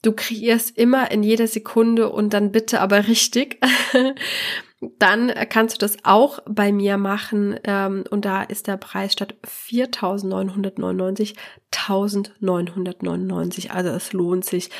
du 0.00 0.12
kreierst 0.12 0.76
immer 0.76 1.10
in 1.10 1.22
jeder 1.22 1.46
Sekunde 1.46 2.08
und 2.08 2.32
dann 2.32 2.52
bitte 2.52 2.80
aber 2.80 3.06
richtig. 3.06 3.60
dann 4.98 5.32
kannst 5.48 5.76
du 5.76 5.78
das 5.78 5.96
auch 6.04 6.40
bei 6.46 6.72
mir 6.72 6.96
machen 6.96 7.58
ähm, 7.64 8.04
und 8.10 8.24
da 8.24 8.42
ist 8.42 8.66
der 8.66 8.76
Preis 8.76 9.12
statt 9.12 9.34
4.999 9.44 11.34
1999. 11.76 13.72
Also 13.72 13.90
es 13.90 14.12
lohnt 14.12 14.44
sich 14.44 14.70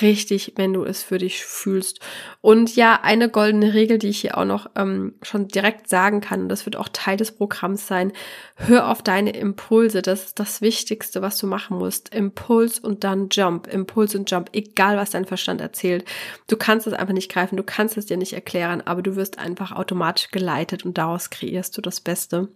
richtig, 0.00 0.54
wenn 0.56 0.72
du 0.72 0.84
es 0.84 1.02
für 1.02 1.18
dich 1.18 1.44
fühlst. 1.44 2.00
Und 2.40 2.76
ja, 2.76 3.00
eine 3.02 3.28
goldene 3.28 3.74
Regel, 3.74 3.98
die 3.98 4.08
ich 4.08 4.20
hier 4.20 4.38
auch 4.38 4.44
noch 4.44 4.70
ähm, 4.76 5.14
schon 5.22 5.48
direkt 5.48 5.88
sagen 5.88 6.20
kann, 6.20 6.42
und 6.42 6.48
das 6.48 6.64
wird 6.66 6.76
auch 6.76 6.88
Teil 6.92 7.16
des 7.16 7.32
Programms 7.32 7.86
sein, 7.86 8.12
hör 8.54 8.90
auf 8.90 9.02
deine 9.02 9.30
Impulse. 9.30 10.02
Das 10.02 10.26
ist 10.26 10.38
das 10.38 10.60
Wichtigste, 10.60 11.22
was 11.22 11.38
du 11.38 11.46
machen 11.46 11.78
musst. 11.78 12.14
Impuls 12.14 12.78
und 12.78 13.04
dann 13.04 13.28
Jump. 13.30 13.66
Impuls 13.66 14.14
und 14.14 14.30
Jump. 14.30 14.50
Egal, 14.52 14.96
was 14.96 15.10
dein 15.10 15.24
Verstand 15.24 15.60
erzählt. 15.60 16.04
Du 16.48 16.56
kannst 16.56 16.86
es 16.86 16.92
einfach 16.92 17.14
nicht 17.14 17.30
greifen, 17.30 17.56
du 17.56 17.64
kannst 17.64 17.96
es 17.96 18.06
dir 18.06 18.16
nicht 18.16 18.32
erklären, 18.32 18.82
aber 18.84 19.02
du 19.02 19.16
wirst 19.16 19.38
einfach 19.46 19.72
automatisch 19.72 20.30
geleitet 20.30 20.84
und 20.84 20.98
daraus 20.98 21.30
kreierst 21.30 21.76
du 21.76 21.80
das 21.80 22.00
Beste 22.00 22.48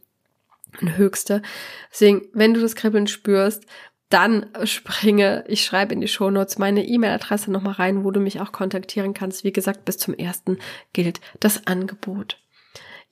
und 0.80 0.96
höchste. 0.96 1.42
Deswegen, 1.90 2.28
wenn 2.32 2.52
du 2.54 2.60
das 2.60 2.74
Kribbeln 2.74 3.06
spürst, 3.06 3.64
dann 4.10 4.46
springe, 4.64 5.44
ich 5.46 5.64
schreibe 5.64 5.94
in 5.94 6.00
die 6.00 6.08
Shownotes 6.08 6.58
meine 6.58 6.84
E-Mail-Adresse 6.84 7.50
nochmal 7.50 7.74
rein, 7.74 8.04
wo 8.04 8.10
du 8.10 8.20
mich 8.20 8.40
auch 8.40 8.50
kontaktieren 8.50 9.14
kannst. 9.14 9.44
Wie 9.44 9.52
gesagt, 9.52 9.84
bis 9.84 9.98
zum 9.98 10.14
ersten 10.14 10.58
gilt 10.92 11.20
das 11.38 11.66
Angebot. 11.68 12.38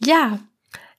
Ja, 0.04 0.40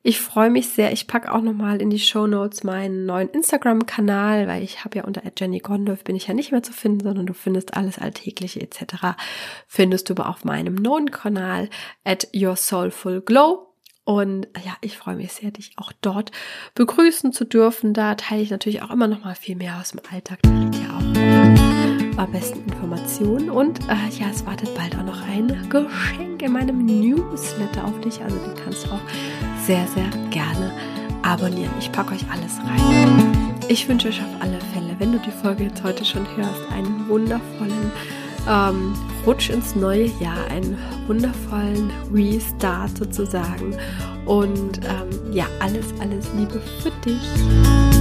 ich 0.02 0.20
freue 0.20 0.50
mich 0.50 0.70
sehr. 0.70 0.94
Ich 0.94 1.08
packe 1.08 1.34
auch 1.34 1.42
nochmal 1.42 1.82
in 1.82 1.90
die 1.90 2.00
Show 2.00 2.26
Notes 2.26 2.64
meinen 2.64 3.06
neuen 3.06 3.30
Instagram-Kanal, 3.30 4.48
weil 4.48 4.64
ich 4.64 4.86
habe 4.86 4.98
ja 4.98 5.04
unter 5.04 5.22
Jenny 5.38 5.60
Gondorf 5.60 6.04
bin 6.04 6.16
ich 6.16 6.28
ja 6.28 6.34
nicht 6.34 6.52
mehr 6.52 6.64
zu 6.64 6.72
finden, 6.72 7.04
sondern 7.04 7.26
du 7.26 7.34
findest 7.34 7.76
alles 7.76 8.00
Alltägliche 8.00 8.62
etc. 8.62 9.18
Findest 9.68 10.10
du 10.10 10.14
aber 10.14 10.30
auf 10.30 10.46
meinem 10.46 10.76
neuen 10.76 11.12
Kanal 11.12 11.70
at 12.06 12.28
Your 12.34 12.56
Soulful 12.56 13.22
Glow. 13.22 13.66
Und 14.06 14.48
ja, 14.66 14.76
ich 14.82 14.98
freue 14.98 15.18
mich 15.18 15.34
sehr, 15.34 15.52
dich 15.52 15.74
auch 15.78 15.92
dort 16.02 16.32
begrüßen 16.74 17.32
zu 17.32 17.46
dürfen. 17.46 17.94
Da 17.94 18.16
teile 18.16 18.42
ich 18.42 18.50
natürlich 18.50 18.82
auch 18.82 18.90
immer 18.90 19.08
noch 19.08 19.24
mal 19.24 19.36
viel 19.36 19.56
mehr 19.56 19.78
aus 19.80 19.92
dem 19.92 20.02
Alltag. 20.12 20.40
Da 20.42 20.50
ja 20.50 20.98
auch 20.98 21.79
am 22.20 22.32
besten 22.32 22.60
Informationen. 22.70 23.50
Und 23.50 23.80
äh, 23.88 24.10
ja, 24.20 24.28
es 24.32 24.46
wartet 24.46 24.74
bald 24.76 24.96
auch 24.98 25.04
noch 25.04 25.22
ein 25.28 25.48
Geschenk 25.70 26.42
in 26.42 26.52
meinem 26.52 26.86
Newsletter 26.86 27.86
auf 27.86 28.00
dich. 28.02 28.22
Also 28.22 28.36
den 28.38 28.56
kannst 28.64 28.86
du 28.86 28.92
auch 28.92 29.02
sehr, 29.66 29.88
sehr 29.88 30.10
gerne 30.30 30.72
abonnieren. 31.24 31.72
Ich 31.80 31.92
packe 31.92 32.14
euch 32.14 32.26
alles 32.32 32.58
rein. 32.60 33.58
Ich 33.68 33.88
wünsche 33.88 34.10
euch 34.10 34.20
auf 34.20 34.42
alle 34.42 34.60
Fälle, 34.74 34.96
wenn 34.98 35.12
du 35.12 35.20
die 35.20 35.32
Folge 35.32 35.66
jetzt 35.66 35.84
heute 35.84 36.04
schon 36.04 36.26
hörst, 36.36 36.72
einen 36.72 37.08
wundervollen 37.08 37.92
ähm, 38.48 38.94
Rutsch 39.26 39.50
ins 39.50 39.76
neue 39.76 40.06
Jahr, 40.20 40.48
einen 40.50 40.78
wundervollen 41.08 41.92
Restart 42.12 42.98
sozusagen. 42.98 43.78
Und 44.26 44.80
ähm, 44.80 45.34
ja, 45.34 45.46
alles, 45.60 45.86
alles 46.00 46.28
Liebe 46.36 46.62
für 46.82 46.92
dich. 47.06 47.99